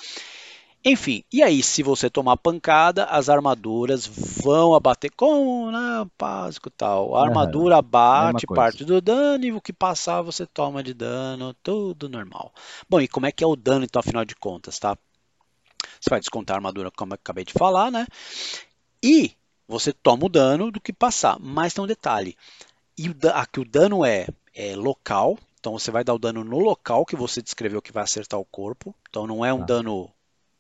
[0.84, 7.14] Enfim, e aí, se você tomar pancada, as armaduras vão abater como né, básico tal.
[7.14, 12.08] A armadura abate parte do dano e o que passar você toma de dano, tudo
[12.08, 12.52] normal.
[12.90, 14.98] Bom, e como é que é o dano, então, afinal de contas, tá?
[16.00, 18.04] Você vai descontar a armadura, como eu acabei de falar, né?
[19.00, 19.36] E
[19.66, 21.38] você toma o dano do que passar.
[21.40, 22.36] Mas tem um detalhe.
[22.96, 26.58] E o, aqui o dano é, é local, então você vai dar o dano no
[26.58, 28.94] local que você descreveu que vai acertar o corpo.
[29.08, 29.66] Então não é um tá.
[29.66, 30.10] dano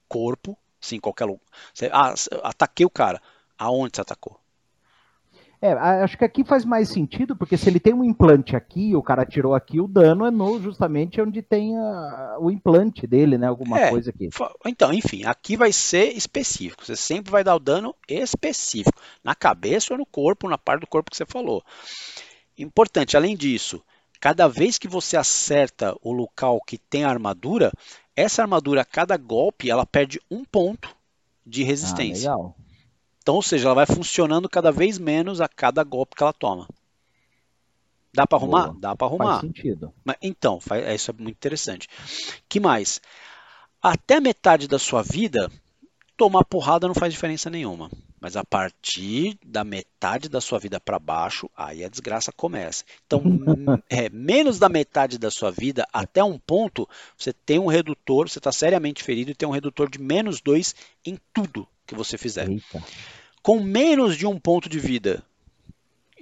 [0.08, 1.40] corpo, sim, qualquer lugar.
[1.72, 3.20] Você, ah, ataquei o cara.
[3.58, 4.41] Aonde você atacou?
[5.62, 9.02] É, acho que aqui faz mais sentido, porque se ele tem um implante aqui, o
[9.02, 13.46] cara tirou aqui, o dano é no justamente onde tem a, o implante dele, né?
[13.46, 14.28] Alguma é, coisa aqui.
[14.66, 16.84] Então, enfim, aqui vai ser específico.
[16.84, 19.00] Você sempre vai dar o dano específico.
[19.22, 21.62] Na cabeça ou no corpo, na parte do corpo que você falou.
[22.58, 23.80] Importante, além disso,
[24.20, 27.70] cada vez que você acerta o local que tem a armadura,
[28.16, 30.92] essa armadura, a cada golpe, ela perde um ponto
[31.46, 32.32] de resistência.
[32.32, 32.56] Ah, legal.
[33.22, 36.68] Então, ou seja, ela vai funcionando cada vez menos a cada golpe que ela toma.
[38.12, 38.66] Dá para arrumar?
[38.66, 38.80] Boa.
[38.80, 39.40] Dá para arrumar.
[39.40, 39.94] Faz sentido.
[40.04, 41.88] Mas, então, faz, isso é muito interessante.
[42.48, 43.00] que mais?
[43.80, 45.50] Até metade da sua vida,
[46.16, 47.88] tomar porrada não faz diferença nenhuma.
[48.20, 52.84] Mas a partir da metade da sua vida para baixo, aí a desgraça começa.
[53.06, 53.22] Então,
[53.88, 58.38] é, menos da metade da sua vida, até um ponto, você tem um redutor, você
[58.38, 60.74] está seriamente ferido e tem um redutor de menos 2
[61.06, 62.48] em tudo que você fizer.
[62.48, 62.82] Eita.
[63.42, 65.22] Com menos de um ponto de vida,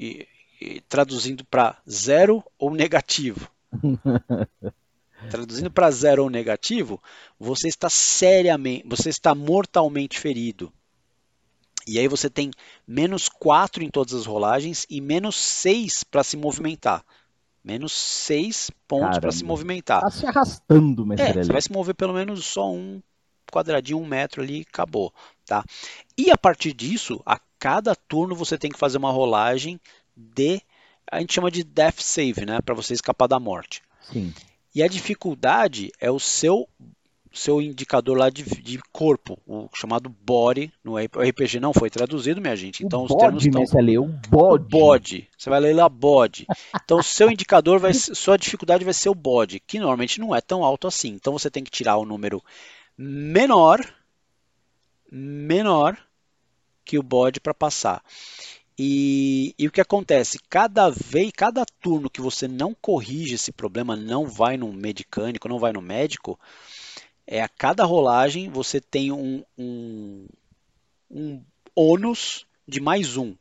[0.00, 0.26] e,
[0.60, 3.50] e traduzindo para zero ou negativo.
[5.28, 7.00] traduzindo para zero ou negativo,
[7.38, 10.72] você está seriamente, você está mortalmente ferido.
[11.86, 12.50] E aí você tem
[12.86, 17.04] menos 4 em todas as rolagens e menos 6 para se movimentar.
[17.64, 20.00] Menos 6 pontos para se movimentar.
[20.00, 21.40] Tá se arrastando, mestre.
[21.40, 23.02] É, você vai se mover pelo menos só um
[23.50, 25.12] quadradinho, um metro ali, acabou.
[25.50, 25.64] Tá?
[26.16, 29.80] E a partir disso, a cada turno você tem que fazer uma rolagem
[30.16, 30.62] de.
[31.10, 32.60] A gente chama de death save, né?
[32.60, 33.82] Para você escapar da morte.
[34.00, 34.32] Sim.
[34.72, 36.68] E a dificuldade é o seu
[37.32, 42.54] seu indicador lá de, de corpo, o chamado body, no RPG não foi traduzido, minha
[42.54, 42.84] gente.
[42.84, 44.68] Então o os termos estão Mestre Ale, o bode.
[44.68, 45.28] bode.
[45.36, 46.46] Você vai ler lá bode.
[46.84, 50.62] Então seu indicador vai sua dificuldade vai ser o bode, que normalmente não é tão
[50.62, 51.08] alto assim.
[51.08, 52.40] Então você tem que tirar o número
[52.96, 53.80] menor
[55.10, 55.96] menor
[56.84, 58.02] que o bode para passar.
[58.78, 60.38] E, e, o que acontece?
[60.48, 65.58] Cada vez, cada turno que você não corrige esse problema, não vai no medicânico, não
[65.58, 66.40] vai no médico,
[67.26, 70.26] é a cada rolagem você tem um, um,
[71.10, 71.42] um
[71.76, 73.34] ônus de mais um.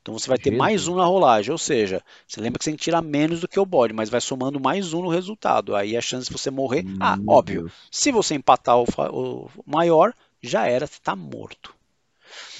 [0.00, 0.58] Então você vai ter Jesus.
[0.58, 3.46] mais um na rolagem, ou seja, você lembra que você tem que tirar menos do
[3.46, 5.76] que o bode, mas vai somando mais um no resultado.
[5.76, 7.60] Aí a chance de você morrer, ah, Meu ah, óbvio.
[7.60, 7.72] Deus.
[7.90, 10.12] Se você empatar o, o maior,
[10.42, 11.74] já era, você está morto.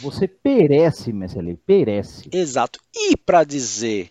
[0.00, 2.28] Você perece, Messi, perece.
[2.32, 2.80] Exato.
[2.94, 4.10] E para dizer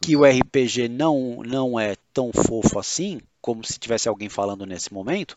[0.00, 4.92] que o RPG não, não é tão fofo assim, como se tivesse alguém falando nesse
[4.92, 5.36] momento,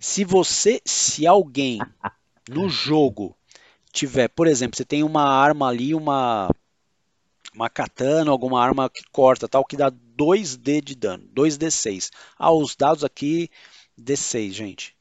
[0.00, 1.78] se você, se alguém
[2.48, 3.36] no jogo
[3.92, 6.50] tiver, por exemplo, você tem uma arma ali, uma
[7.54, 12.10] uma katana, alguma arma que corta, tal, que dá 2D de dano, 2D6.
[12.38, 13.48] Ah, os dados aqui
[13.98, 14.95] D6, gente.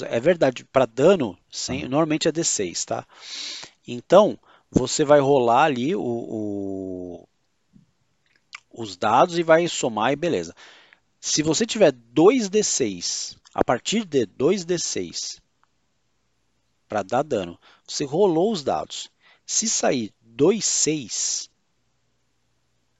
[0.00, 3.06] É verdade, para dano, sem, normalmente é D6, tá?
[3.86, 4.38] Então,
[4.70, 7.28] você vai rolar ali o, o,
[8.72, 10.54] os dados e vai somar e beleza.
[11.20, 15.40] Se você tiver 2D6, a partir de 2D6,
[16.88, 19.10] para dar dano, você rolou os dados.
[19.46, 21.50] Se sair 2,6,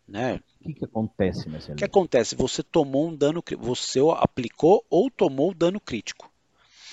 [0.07, 0.40] né?
[0.61, 2.36] O que, que acontece, O que acontece?
[2.36, 6.32] Você tomou um dano, você aplicou ou tomou dano crítico.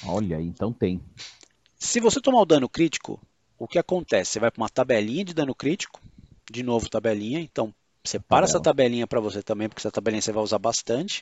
[0.06, 1.02] Olha, então tem.
[1.78, 3.20] Se você tomar o dano crítico,
[3.58, 4.32] o que acontece?
[4.32, 6.02] Você vai para uma tabelinha de dano crítico,
[6.50, 7.74] de novo tabelinha, então
[8.04, 11.22] separa essa tabelinha para você também, porque essa tabelinha você vai usar bastante.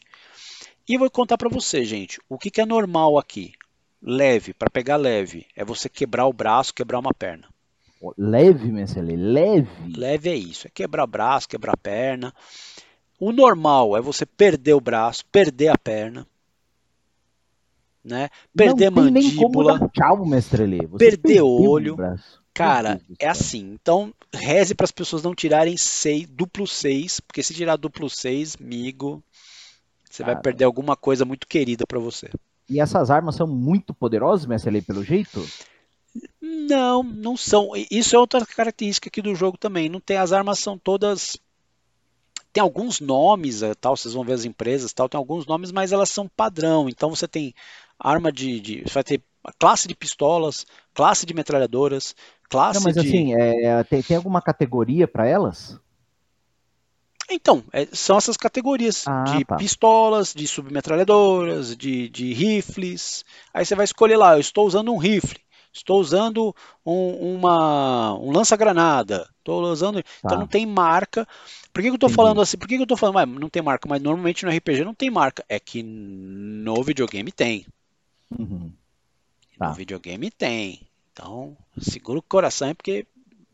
[0.88, 3.54] E vou contar para você, gente, o que, que é normal aqui.
[4.02, 7.48] Leve, para pegar leve, é você quebrar o braço, quebrar uma perna.
[8.16, 9.94] Leve, Marcelo, leve.
[9.96, 12.34] Leve é isso, é quebrar o braço, quebrar a perna.
[13.20, 16.28] O normal é você perder o braço, perder a perna
[18.08, 18.30] né?
[18.56, 19.90] Perder não mandíbula.
[19.94, 20.88] tchau, mestre Lê.
[20.98, 21.98] perder olho.
[22.54, 23.78] Cara, é assim.
[23.80, 28.58] Então, reze para as pessoas não tirarem seis, duplo 6, porque se tirar duplo 6,
[28.58, 29.22] migo,
[30.10, 30.34] você Cara.
[30.34, 32.30] vai perder alguma coisa muito querida para você.
[32.68, 35.46] E essas armas são muito poderosas, mestre Lê, pelo jeito?
[36.42, 37.72] Não, não são.
[37.92, 39.88] Isso é outra característica aqui do jogo também.
[39.88, 41.38] Não tem as armas são todas
[42.58, 45.92] tem alguns nomes, eh, tal, vocês vão ver as empresas, tal, tem alguns nomes, mas
[45.92, 46.90] elas são padrão.
[46.90, 47.54] Então você tem
[48.00, 49.22] arma de, de você vai ter
[49.60, 52.16] classe de pistolas, classe de metralhadoras,
[52.50, 53.08] classe Não, mas de...
[53.08, 55.80] assim, é, tem, tem alguma categoria para elas?
[57.30, 59.58] Então, é, são essas categorias ah, de tá.
[59.58, 63.24] pistolas, de submetralhadoras, de, de rifles.
[63.54, 65.40] Aí você vai escolher lá, eu estou usando um rifle,
[65.72, 70.00] estou usando um, uma, um lança-granada, estou usando.
[70.00, 70.28] Então, tá.
[70.28, 71.28] Então não tem marca.
[71.78, 72.58] Por que, que eu estou falando assim?
[72.58, 73.88] Por que, que eu estou falando, ah, não tem marca?
[73.88, 75.46] Mas normalmente no RPG não tem marca.
[75.48, 77.68] É que no videogame tem.
[78.32, 78.72] Uhum.
[79.60, 79.68] Tá.
[79.68, 80.82] No videogame tem.
[81.14, 83.06] Então, segura o coração porque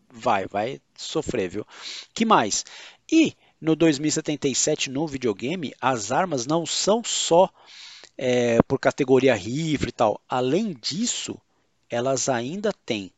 [0.09, 1.67] vai, vai sofrer, viu?
[2.13, 2.63] Que mais?
[3.11, 7.49] E no 2077 no videogame, as armas não são só
[8.17, 10.21] é, por categoria rifle e tal.
[10.29, 11.37] Além disso,
[11.89, 13.11] elas ainda têm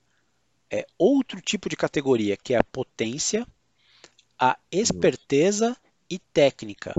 [0.72, 3.46] é, outro tipo de categoria, que é a potência,
[4.40, 5.76] a esperteza
[6.10, 6.94] e técnica.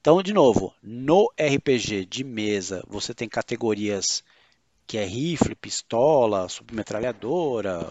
[0.00, 4.22] Então, de novo, no RPG de mesa você tem categorias
[4.86, 7.90] que é rifle, pistola, submetralhadora,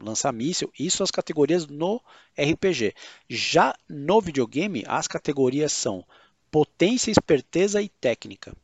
[0.00, 2.00] lança-míssil, isso as categorias no
[2.38, 2.94] RPG.
[3.28, 6.04] Já no videogame, as categorias são
[6.50, 8.54] potência, esperteza e técnica.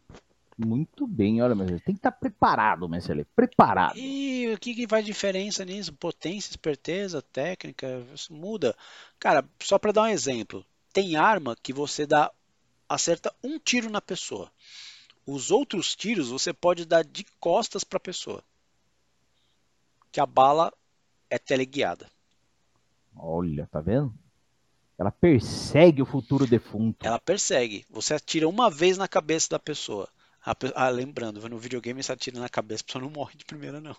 [0.58, 3.96] Muito bem, olha, mas tem que estar preparado, Marcelo, preparado.
[3.96, 5.92] E o que, que faz diferença nisso?
[5.92, 8.76] Potência, esperteza, técnica, isso muda.
[9.18, 12.30] Cara, só para dar um exemplo, tem arma que você dá
[12.88, 14.50] acerta um tiro na pessoa.
[15.26, 18.42] Os outros tiros você pode dar de costas para a pessoa.
[20.10, 20.72] Que a bala
[21.30, 22.10] é teleguiada.
[23.16, 24.12] Olha, tá vendo?
[24.98, 27.06] Ela persegue o futuro defunto.
[27.06, 27.84] Ela persegue.
[27.88, 30.08] Você atira uma vez na cabeça da pessoa.
[30.74, 33.96] Ah, lembrando, no videogame você atira na cabeça, a pessoa não morre de primeira, não.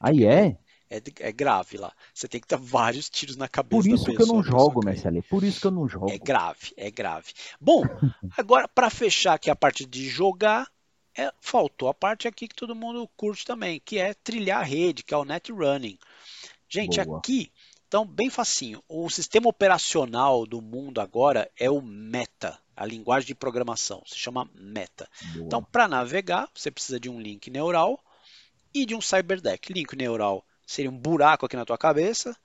[0.00, 0.58] Aí é?
[0.92, 1.92] é, é grave lá.
[2.12, 5.22] Você tem que dar vários tiros na cabeça Por isso que eu não jogo, Marcelo.
[5.22, 6.10] Por isso que eu não jogo.
[6.10, 7.32] É grave, é grave.
[7.58, 7.82] Bom,
[8.36, 10.68] agora para fechar aqui a parte de jogar,
[11.16, 15.02] é, faltou a parte aqui que todo mundo curte também, que é trilhar a rede,
[15.02, 15.98] que é o net running.
[16.68, 17.18] Gente, Boa.
[17.18, 17.50] aqui,
[17.88, 18.82] então bem facinho.
[18.88, 22.58] O sistema operacional do mundo agora é o meta.
[22.76, 25.08] A linguagem de programação, se chama Meta.
[25.34, 25.46] Boa.
[25.46, 28.02] Então, para navegar, você precisa de um link neural
[28.74, 29.72] e de um cyberdeck.
[29.72, 32.36] Link neural seria um buraco aqui na tua cabeça,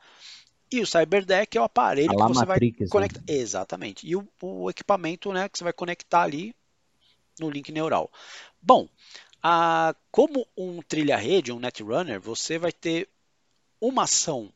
[0.72, 3.20] e o CyberDeck é o aparelho que você Matrix, vai conectar.
[3.22, 3.38] Né?
[3.38, 4.08] Exatamente.
[4.08, 6.54] E o, o, equipamento né, que você vai conectar ali
[7.40, 8.12] no link neural.
[8.62, 8.90] Bom,
[9.42, 13.08] a, como um trilha-rede, um netrunner, você vai ter
[13.80, 14.52] uma ação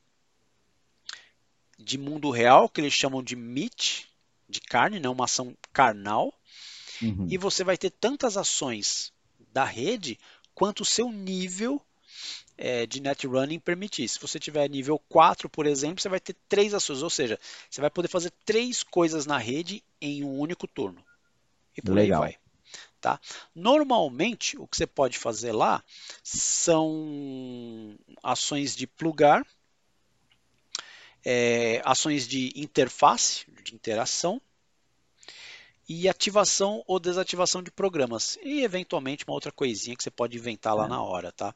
[1.79, 4.10] de mundo real, que eles chamam de meat,
[4.51, 6.33] de carne, né, uma ação carnal.
[7.01, 7.27] Uhum.
[7.29, 9.11] E você vai ter tantas ações
[9.51, 10.19] da rede
[10.53, 11.81] quanto o seu nível
[12.57, 14.07] é, de net running permitir.
[14.07, 17.39] Se você tiver nível 4, por exemplo, você vai ter três ações, ou seja,
[17.69, 21.03] você vai poder fazer três coisas na rede em um único turno.
[21.75, 22.21] E por Legal.
[22.21, 22.41] aí vai.
[22.99, 23.19] Tá?
[23.55, 25.83] Normalmente, o que você pode fazer lá
[26.23, 29.43] são ações de plugar,
[31.25, 34.41] é, ações de interface, de interação,
[35.93, 38.37] e ativação ou desativação de programas.
[38.41, 40.87] E eventualmente uma outra coisinha que você pode inventar lá é.
[40.87, 41.53] na hora, tá?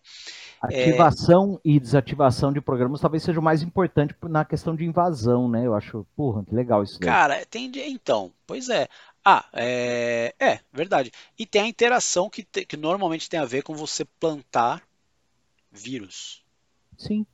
[0.62, 1.70] Ativação é...
[1.70, 5.66] e desativação de programas talvez seja o mais importante na questão de invasão, né?
[5.66, 7.10] Eu acho, porra, que legal isso daí.
[7.10, 8.90] Cara, tem então, pois é.
[9.24, 11.12] Ah, é, é verdade.
[11.40, 14.84] E tem a interação que, te, que normalmente tem a ver com você plantar
[15.72, 16.44] vírus.
[16.98, 17.26] Sim.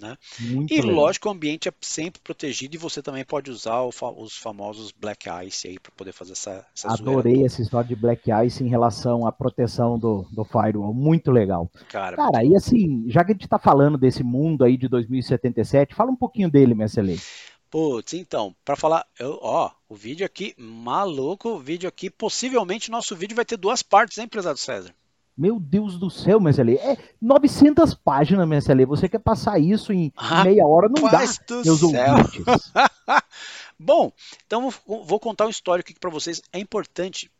[0.00, 0.16] Né?
[0.40, 0.90] e legal.
[0.90, 5.68] lógico, o ambiente é sempre protegido e você também pode usar os famosos Black Ice
[5.68, 9.32] aí para poder fazer essa, essa Adorei essa história de Black Ice em relação à
[9.32, 11.70] proteção do, do firewall, muito legal.
[11.90, 15.94] Cara, Cara e assim, já que a gente está falando desse mundo aí de 2077,
[15.94, 17.26] fala um pouquinho dele, minha excelência.
[17.72, 23.16] Putz, então, para falar, eu, ó, o vídeo aqui, maluco, o vídeo aqui, possivelmente nosso
[23.16, 24.94] vídeo vai ter duas partes, hein, empresário César?
[25.36, 26.74] Meu Deus do céu, Messalê.
[26.76, 28.84] É 900 páginas, Messalê.
[28.84, 30.12] Você quer passar isso em
[30.44, 30.88] meia hora?
[30.88, 31.20] Não dá,
[31.64, 32.14] meus céu.
[32.14, 32.72] ouvintes.
[33.78, 34.12] Bom,
[34.46, 36.42] então vou contar uma história aqui para vocês.
[36.52, 37.30] É importante.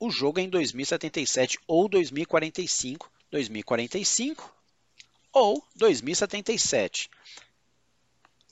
[0.00, 3.10] O jogo é em 2077 ou 2045.
[3.30, 4.52] 2045
[5.32, 7.08] ou 2077.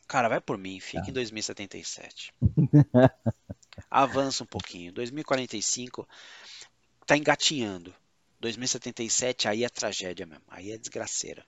[0.07, 1.11] Cara, vai por mim, fica tá.
[1.11, 2.35] em 2077.
[3.91, 4.93] Avança um pouquinho.
[4.93, 6.09] 2045
[7.07, 7.95] tá engatinhando.
[8.41, 11.45] 2077 aí é tragédia mesmo, aí é desgraceira.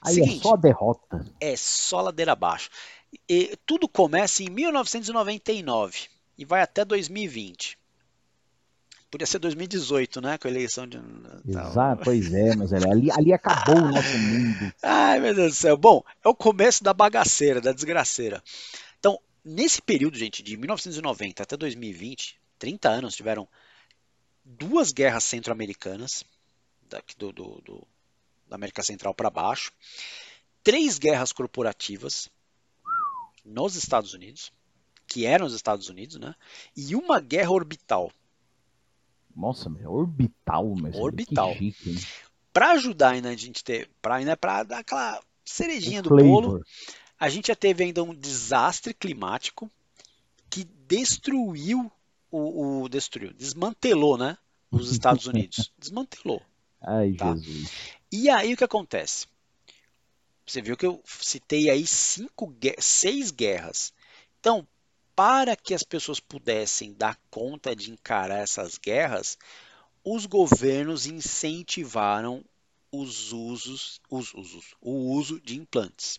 [0.00, 1.26] Aí é Seguinte, é só derrota.
[1.40, 2.70] É só ladeira abaixo.
[3.28, 7.76] E tudo começa em 1999 e vai até 2020.
[9.10, 10.36] Podia ser 2018, né?
[10.36, 11.00] Com a eleição de.
[11.46, 14.72] Exato, pois é, mas ali, ali acabou o nosso mundo.
[14.82, 15.76] Ai, meu Deus do céu.
[15.78, 18.42] Bom, é o começo da bagaceira, da desgraceira.
[18.98, 23.48] Então, nesse período, gente, de 1990 até 2020, 30 anos tiveram
[24.48, 26.24] duas guerras centro-americanas,
[27.18, 27.86] do, do, do,
[28.48, 29.72] da América Central para baixo,
[30.62, 32.30] três guerras corporativas
[33.44, 34.50] nos Estados Unidos,
[35.06, 36.34] que eram os Estados Unidos, né?
[36.76, 38.10] E uma guerra orbital.
[39.36, 41.54] Nossa, meu, orbital, mas orbital.
[42.52, 46.64] Para ajudar ainda a gente ter, para ainda para dar aquela cerejinha do bolo,
[47.18, 49.70] a gente já teve ainda um desastre climático
[50.50, 51.90] que destruiu
[52.30, 54.36] o, o destruiu, desmantelou, né?
[54.70, 55.72] Os Estados Unidos.
[55.78, 56.42] Desmantelou.
[56.80, 57.34] Ai, tá?
[57.34, 57.70] Jesus.
[58.10, 59.26] E aí o que acontece?
[60.46, 63.92] Você viu que eu citei aí cinco, seis guerras.
[64.40, 64.66] Então,
[65.14, 69.36] para que as pessoas pudessem dar conta de encarar essas guerras,
[70.04, 72.42] os governos incentivaram
[72.90, 76.18] os usos, os usos, o uso de implantes.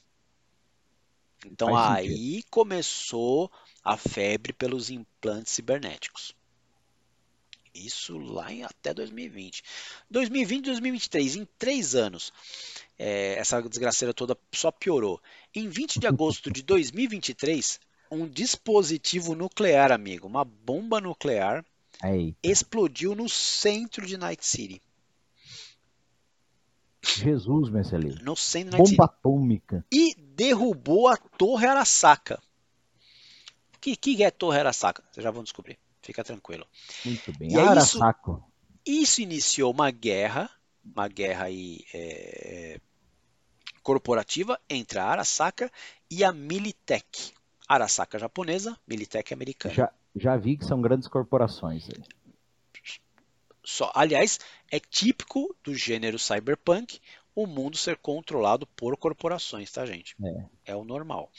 [1.45, 2.47] Então Faz aí sentido.
[2.51, 3.51] começou
[3.84, 6.36] a febre pelos implantes cibernéticos.
[7.74, 9.64] Isso lá em até 2020.
[10.10, 12.34] 2020 2023, em três anos,
[12.98, 15.22] é, essa desgraceira toda só piorou.
[15.54, 17.80] Em 20 de agosto de 2023,
[18.12, 21.64] um dispositivo nuclear, amigo, uma bomba nuclear,
[22.04, 22.38] Eita.
[22.44, 24.82] explodiu no centro de Night City.
[27.02, 28.18] Jesus, Marcelinho.
[28.24, 29.18] No centro de Night Bomba City.
[29.20, 29.86] atômica.
[29.92, 32.42] E derrubou a Torre Arasaka.
[33.80, 35.04] Que, que é Torre Arasaka?
[35.12, 35.78] Vocês já vão descobrir.
[36.02, 36.66] Fica tranquilo.
[37.06, 37.50] Muito bem.
[37.50, 38.00] E Isso,
[38.86, 40.50] isso iniciou uma guerra,
[40.84, 42.80] uma guerra aí, é,
[43.84, 45.72] corporativa entre a Arasaka
[46.10, 47.34] e a Militech.
[47.68, 49.74] Arasaka japonesa, Militech americana.
[49.74, 51.88] Já, já vi que são grandes corporações.
[53.64, 54.40] Só, aliás,
[54.72, 57.00] é típico do gênero cyberpunk
[57.36, 60.16] o mundo ser controlado por corporações, tá, gente?
[60.24, 61.32] É, é o normal.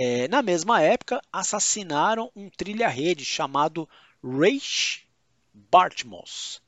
[0.00, 3.88] É, na mesma época, assassinaram um trilha-rede chamado
[4.22, 5.04] Raish
[5.52, 6.62] Bartmos.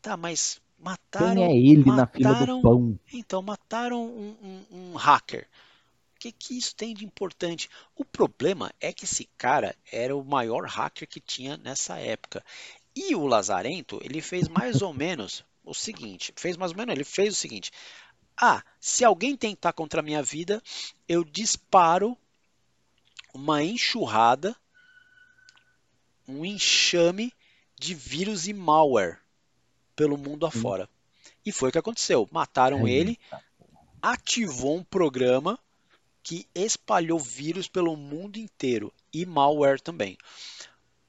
[0.00, 1.34] Tá, mas mataram.
[1.34, 2.98] Quem é ele mataram, na fila do pão?
[3.12, 5.46] Então, mataram um, um, um hacker.
[6.18, 7.68] que, que isso tem de importante?
[7.94, 12.42] O problema é que esse cara era o maior hacker que tinha nessa época.
[12.96, 17.04] E o Lazarento, ele fez mais ou menos o seguinte, fez mais ou menos, ele
[17.04, 17.70] fez o seguinte:
[18.34, 20.62] ah, se alguém tentar contra a minha vida,
[21.06, 22.16] eu disparo
[23.34, 24.56] uma enxurrada,
[26.26, 27.32] um enxame
[27.78, 29.18] de vírus e malware
[29.96, 30.84] pelo mundo afora.
[30.84, 31.30] Hum.
[31.46, 32.28] E foi o que aconteceu.
[32.30, 33.18] Mataram ele,
[34.02, 35.58] ativou um programa
[36.22, 40.16] que espalhou vírus pelo mundo inteiro e malware também.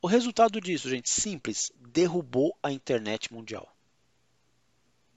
[0.01, 3.71] O resultado disso, gente, simples, derrubou a internet mundial.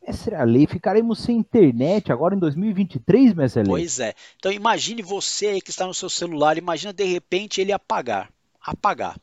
[0.07, 3.65] Mestre ficaremos sem internet agora em 2023, Mestre?
[3.65, 4.15] Pois é.
[4.37, 8.31] Então imagine você aí que está no seu celular, imagina de repente ele apagar.
[8.61, 9.19] Apagar.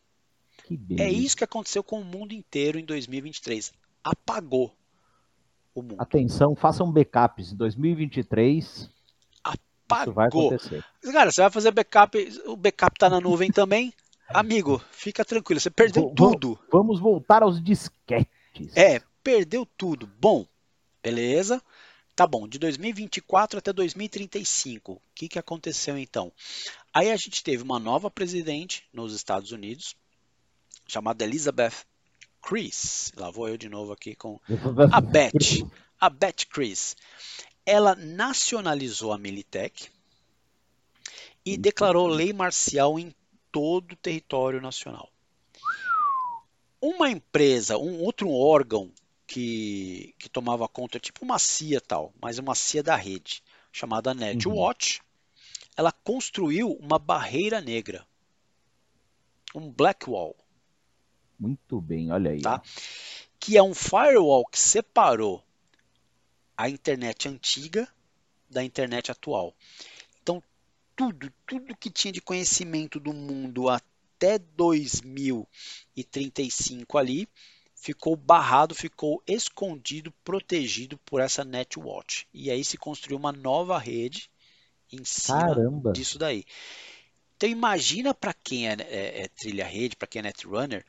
[0.97, 3.71] é isso que aconteceu com o mundo inteiro em 2023.
[4.03, 4.73] Apagou
[5.75, 5.95] o mundo.
[5.99, 7.51] Atenção, façam backups.
[7.51, 8.89] Em 2023
[9.91, 10.03] apagou.
[10.03, 10.85] Isso vai acontecer.
[11.11, 13.93] Cara, você vai fazer backup, o backup está na nuvem também.
[14.29, 16.57] Amigo, fica tranquilo, você perdeu v tudo.
[16.71, 18.75] Vamos voltar aos disquetes.
[18.75, 20.09] É, perdeu tudo.
[20.19, 20.45] Bom,
[21.01, 21.61] beleza.
[22.15, 24.93] Tá bom, de 2024 até 2035.
[24.93, 26.31] O que, que aconteceu então?
[26.93, 29.95] Aí a gente teve uma nova presidente nos Estados Unidos,
[30.87, 31.85] chamada Elizabeth
[32.41, 33.11] Chris.
[33.15, 34.39] Lá vou eu de novo aqui com
[34.91, 35.65] a Beth.
[35.99, 36.95] A Beth Chris.
[37.65, 39.89] Ela nacionalizou a Militech
[41.45, 43.15] e declarou lei marcial em
[43.51, 45.09] todo o território nacional.
[46.81, 48.91] Uma empresa, um outro órgão
[49.31, 54.99] que, que tomava conta, tipo uma CIA tal, mas uma CIA da rede, chamada Netwatch,
[54.99, 55.05] uhum.
[55.77, 58.05] ela construiu uma barreira negra,
[59.55, 60.35] um black wall.
[61.39, 62.41] Muito bem, olha aí.
[62.41, 62.61] Tá?
[63.39, 65.43] Que é um firewall que separou
[66.55, 67.87] a internet antiga
[68.49, 69.55] da internet atual
[70.95, 77.29] tudo, tudo que tinha de conhecimento do mundo até 2035 ali,
[77.81, 82.27] ficou barrado, ficou escondido, protegido por essa Netwatch.
[82.31, 84.29] E aí se construiu uma nova rede
[84.91, 85.91] em cima Caramba.
[85.91, 86.45] disso daí.
[87.35, 90.85] Então imagina para quem é, é, é, trilha rede, para quem é netrunner,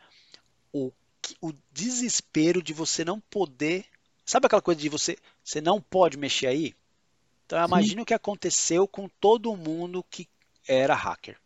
[0.70, 0.93] o,
[1.40, 3.86] o desespero de você não poder.
[4.22, 6.74] Sabe aquela coisa de você, você não pode mexer aí?
[7.47, 10.28] Então imagine o que aconteceu com todo mundo que
[10.68, 11.38] era hacker.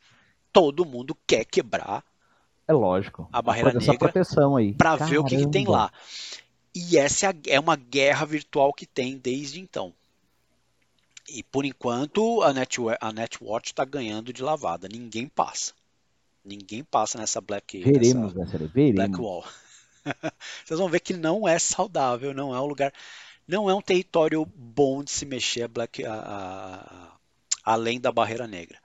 [0.52, 2.04] Todo mundo quer quebrar.
[2.68, 3.28] É lógico.
[3.32, 4.12] A barreira negra
[4.76, 5.92] para ver o que, que, tem lá.
[6.74, 9.92] E essa é, é uma guerra virtual que tem desde então.
[11.28, 14.88] E por enquanto a, Net, a Netwatch está ganhando de lavada.
[14.88, 15.72] Ninguém passa.
[16.44, 18.94] Ninguém passa nessa Black, veremos, nessa veremos.
[18.94, 19.44] Black Wall.
[20.64, 22.92] Vocês vão ver que não é saudável, não é um lugar
[23.46, 27.16] não é um território bom de se mexer a Black, a, a,
[27.62, 28.78] além da barreira negra.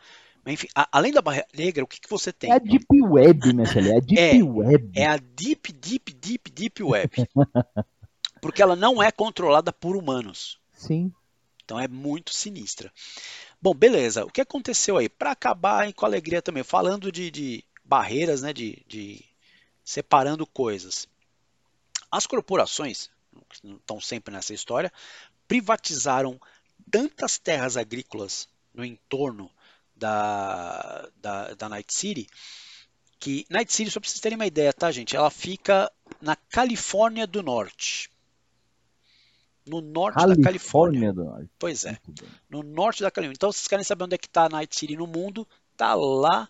[0.46, 2.52] Enfim, além da barreira negra, o que, que você tem?
[2.52, 4.92] É a Deep Web, filha, é a Deep é, Web.
[4.96, 7.12] É a Deep, Deep, Deep, Deep Web.
[8.42, 10.60] Porque ela não é controlada por humanos.
[10.74, 11.14] Sim.
[11.64, 12.92] Então é muito sinistra.
[13.62, 14.26] Bom, beleza.
[14.26, 15.08] O que aconteceu aí?
[15.08, 19.24] Para acabar com alegria também, falando de, de barreiras, né, de, de
[19.84, 21.08] separando coisas.
[22.10, 23.12] As corporações,
[23.64, 24.92] estão sempre nessa história,
[25.48, 26.42] privatizaram
[26.90, 29.52] tantas terras agrícolas no entorno
[30.02, 32.28] da, da, da Night City
[33.22, 35.16] que Night City, só para vocês terem uma ideia, tá, gente?
[35.16, 35.90] Ela fica
[36.20, 38.10] na Califórnia do Norte.
[39.64, 41.14] No norte Califórnia da Califórnia.
[41.14, 41.50] Do norte.
[41.60, 42.00] Pois é.
[42.50, 43.36] No norte da Califórnia.
[43.36, 45.48] Então, se vocês querem saber onde é que está Night City no mundo,
[45.78, 46.50] tá lá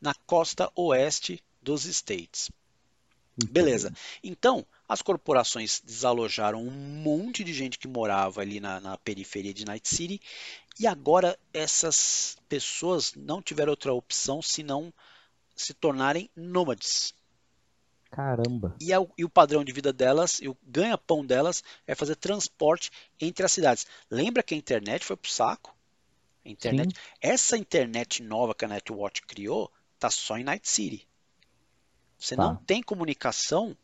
[0.00, 2.50] na costa oeste dos States.
[3.48, 3.92] Beleza.
[4.22, 9.64] Então, as corporações desalojaram um monte de gente que morava ali na, na, periferia de
[9.64, 10.20] Night City
[10.78, 14.92] e agora essas pessoas não tiveram outra opção senão
[15.54, 17.14] se tornarem nômades.
[18.10, 18.74] Caramba.
[18.80, 22.16] E, é o, e o padrão de vida delas, e o ganha-pão delas é fazer
[22.16, 22.90] transporte
[23.20, 23.86] entre as cidades.
[24.10, 25.74] Lembra que a internet foi pro saco?
[26.44, 26.94] internet.
[26.94, 27.02] Sim.
[27.20, 31.06] Essa internet nova que a Netwatch criou tá só em Night City.
[32.18, 32.42] Você tá.
[32.42, 33.76] não tem comunicação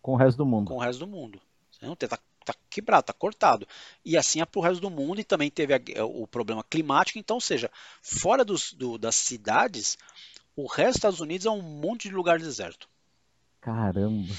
[0.00, 0.68] com o resto do mundo.
[0.68, 1.40] Com o resto do mundo.
[1.70, 3.66] Você não tem, tá, tá quebrado, tá cortado.
[4.04, 7.18] E assim é para o resto do mundo e também teve a, o problema climático.
[7.18, 7.70] Então, ou seja,
[8.02, 9.96] fora dos, do, das cidades,
[10.56, 12.88] o resto dos Estados Unidos é um monte de lugar deserto.
[13.60, 14.34] Caramba.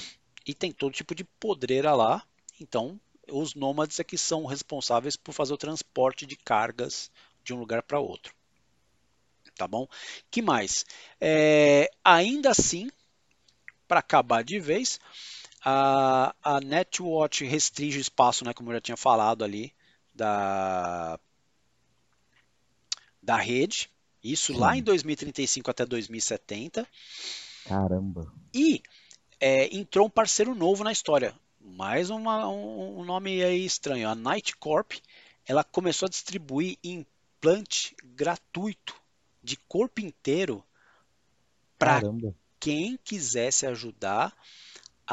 [0.46, 2.22] E tem todo tipo de podreira lá.
[2.60, 7.10] Então, os nômades é que são responsáveis por fazer o transporte de cargas
[7.44, 8.34] de um lugar para outro.
[9.56, 9.86] Tá bom?
[10.30, 10.84] Que mais?
[11.20, 12.90] É, ainda assim,
[13.86, 14.98] para acabar de vez,
[15.64, 19.72] a, a Netwatch restringe o espaço, né, como eu já tinha falado ali,
[20.14, 21.18] da,
[23.22, 23.88] da rede,
[24.22, 24.58] isso Sim.
[24.58, 26.86] lá em 2035 até 2070.
[27.64, 28.32] Caramba.
[28.52, 28.82] E
[29.40, 31.34] é, entrou um parceiro novo na história.
[31.60, 34.08] Mais uma, um, um, nome aí estranho.
[34.08, 34.92] A Night Corp.
[35.46, 38.94] Ela começou a distribuir implante gratuito
[39.42, 40.64] de corpo inteiro
[41.76, 42.00] para
[42.60, 44.32] quem quisesse ajudar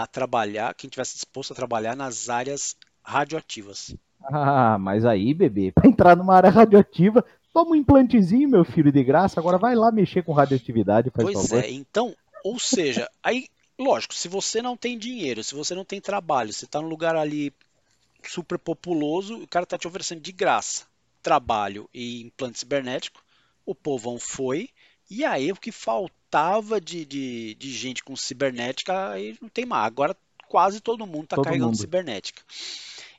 [0.04, 3.95] a trabalhar, quem tivesse disposto a trabalhar nas áreas radioativas.
[4.24, 7.24] Ah, mas aí, bebê, para entrar numa área radioativa,
[7.54, 9.39] toma um implantezinho, meu filho, de graça.
[9.39, 11.64] Agora vai lá mexer com radioatividade, faz pois favor.
[11.64, 13.47] é, então, ou seja, aí,
[13.78, 17.16] lógico, se você não tem dinheiro, se você não tem trabalho, você está num lugar
[17.16, 17.54] ali
[18.24, 20.89] super populoso, o cara está te oferecendo de graça
[21.22, 23.24] trabalho e implante cibernético,
[23.66, 24.70] o povão foi,
[25.10, 25.72] e aí o que
[26.30, 29.88] faltava de, de, de gente com cibernética, aí não tem mais.
[29.88, 30.16] Agora
[30.48, 31.78] quase todo mundo está carregando mundo.
[31.78, 32.42] cibernética.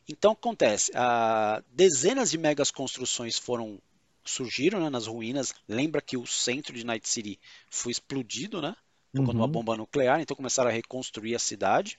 [0.09, 3.81] Então acontece, a, dezenas de megas construções foram
[4.25, 5.53] surgiram né, nas ruínas.
[5.69, 7.39] Lembra que o centro de Night City
[7.69, 8.77] foi explodido, né?
[9.13, 9.31] Por uhum.
[9.31, 11.99] uma bomba nuclear, então começaram a reconstruir a cidade,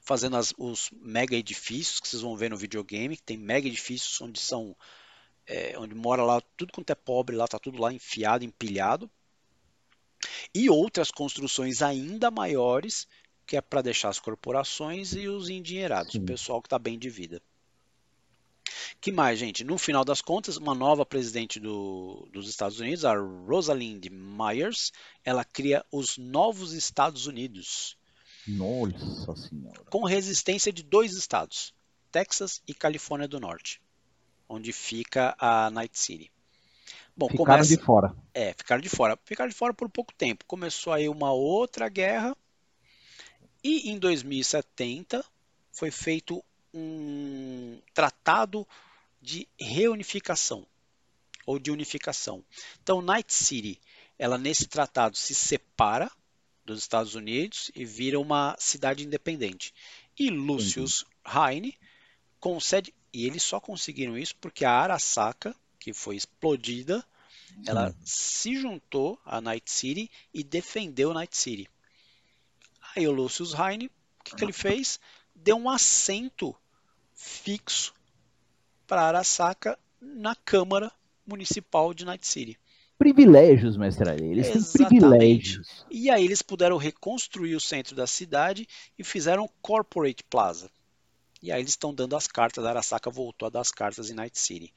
[0.00, 3.16] fazendo as, os mega edifícios que vocês vão ver no videogame.
[3.18, 4.74] Tem mega edifícios onde são
[5.46, 9.10] é, onde mora lá tudo quanto é pobre, lá tá tudo lá enfiado, empilhado.
[10.54, 13.06] E outras construções ainda maiores,
[13.46, 17.10] que é para deixar as corporações e os endinheirados, o pessoal que está bem de
[17.10, 17.42] vida.
[19.00, 19.64] Que mais, gente?
[19.64, 24.92] No final das contas, uma nova presidente do, dos Estados Unidos, a Rosalind Myers,
[25.24, 27.96] ela cria os novos Estados Unidos.
[28.46, 29.84] Nossa Senhora.
[29.90, 31.74] Com resistência de dois estados,
[32.10, 33.80] Texas e Califórnia do Norte
[34.52, 36.30] onde fica a Night City.
[37.16, 37.76] Bom, ficaram começa...
[37.76, 38.14] de fora.
[38.32, 39.18] É, ficaram de fora.
[39.24, 40.44] Ficaram de fora por pouco tempo.
[40.46, 42.36] Começou aí uma outra guerra.
[43.62, 45.24] E em 2070
[45.70, 46.42] foi feito
[46.74, 48.66] um tratado
[49.20, 50.66] de reunificação
[51.46, 52.44] ou de unificação.
[52.82, 53.80] Então, Night City,
[54.18, 56.10] ela nesse tratado se separa
[56.64, 59.74] dos Estados Unidos e vira uma cidade independente.
[60.18, 61.76] E Lucius Heine
[62.38, 67.04] concede e eles só conseguiram isso porque a Arasaka, que foi explodida,
[67.66, 71.68] ela se juntou à Night City e defendeu Night City.
[72.94, 75.00] Aí o Lucius Heine, o que, que ele fez?
[75.34, 76.54] Deu um assento
[77.14, 77.92] fixo
[78.86, 80.92] para Arasaka na Câmara
[81.26, 82.58] Municipal de Night City.
[82.98, 84.26] Privilégios, mestre Ali.
[84.26, 84.78] Eles Exatamente.
[84.78, 85.84] têm privilégios.
[85.90, 88.68] E aí eles puderam reconstruir o centro da cidade
[88.98, 90.70] e fizeram Corporate Plaza.
[91.42, 94.14] E aí eles estão dando as cartas, a Arasaka voltou a dar as cartas em
[94.14, 94.72] Night City.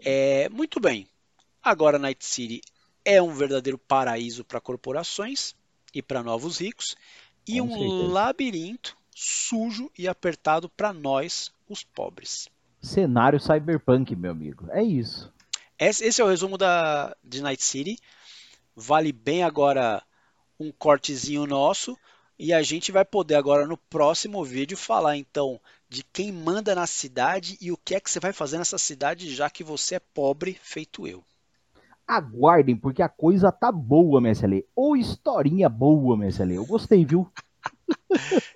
[0.00, 1.06] É, muito bem.
[1.62, 2.60] Agora Night City
[3.04, 5.54] é um verdadeiro paraíso para corporações
[5.94, 6.96] e para novos ricos
[7.46, 8.12] e Com um certeza.
[8.12, 12.48] labirinto sujo e apertado para nós, os pobres.
[12.80, 14.66] Cenário cyberpunk, meu amigo.
[14.70, 15.32] É isso.
[15.78, 17.98] Esse é o resumo da, de Night City.
[18.74, 20.02] Vale bem agora
[20.58, 21.98] um cortezinho nosso.
[22.38, 25.60] E a gente vai poder agora no próximo vídeo falar então
[25.92, 29.32] de quem manda na cidade e o que é que você vai fazer nessa cidade
[29.34, 31.22] já que você é pobre feito eu.
[32.08, 34.66] Aguardem, porque a coisa tá boa, MSL.
[34.74, 36.54] Ou historinha boa, MSL.
[36.54, 37.30] Eu gostei, viu?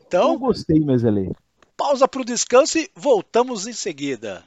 [0.07, 1.35] Então, eu gostei, MSL.
[1.77, 4.45] Pausa para o descanso e voltamos em seguida.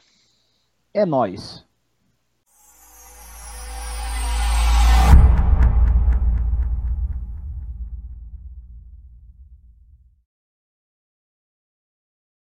[0.94, 1.66] É nós.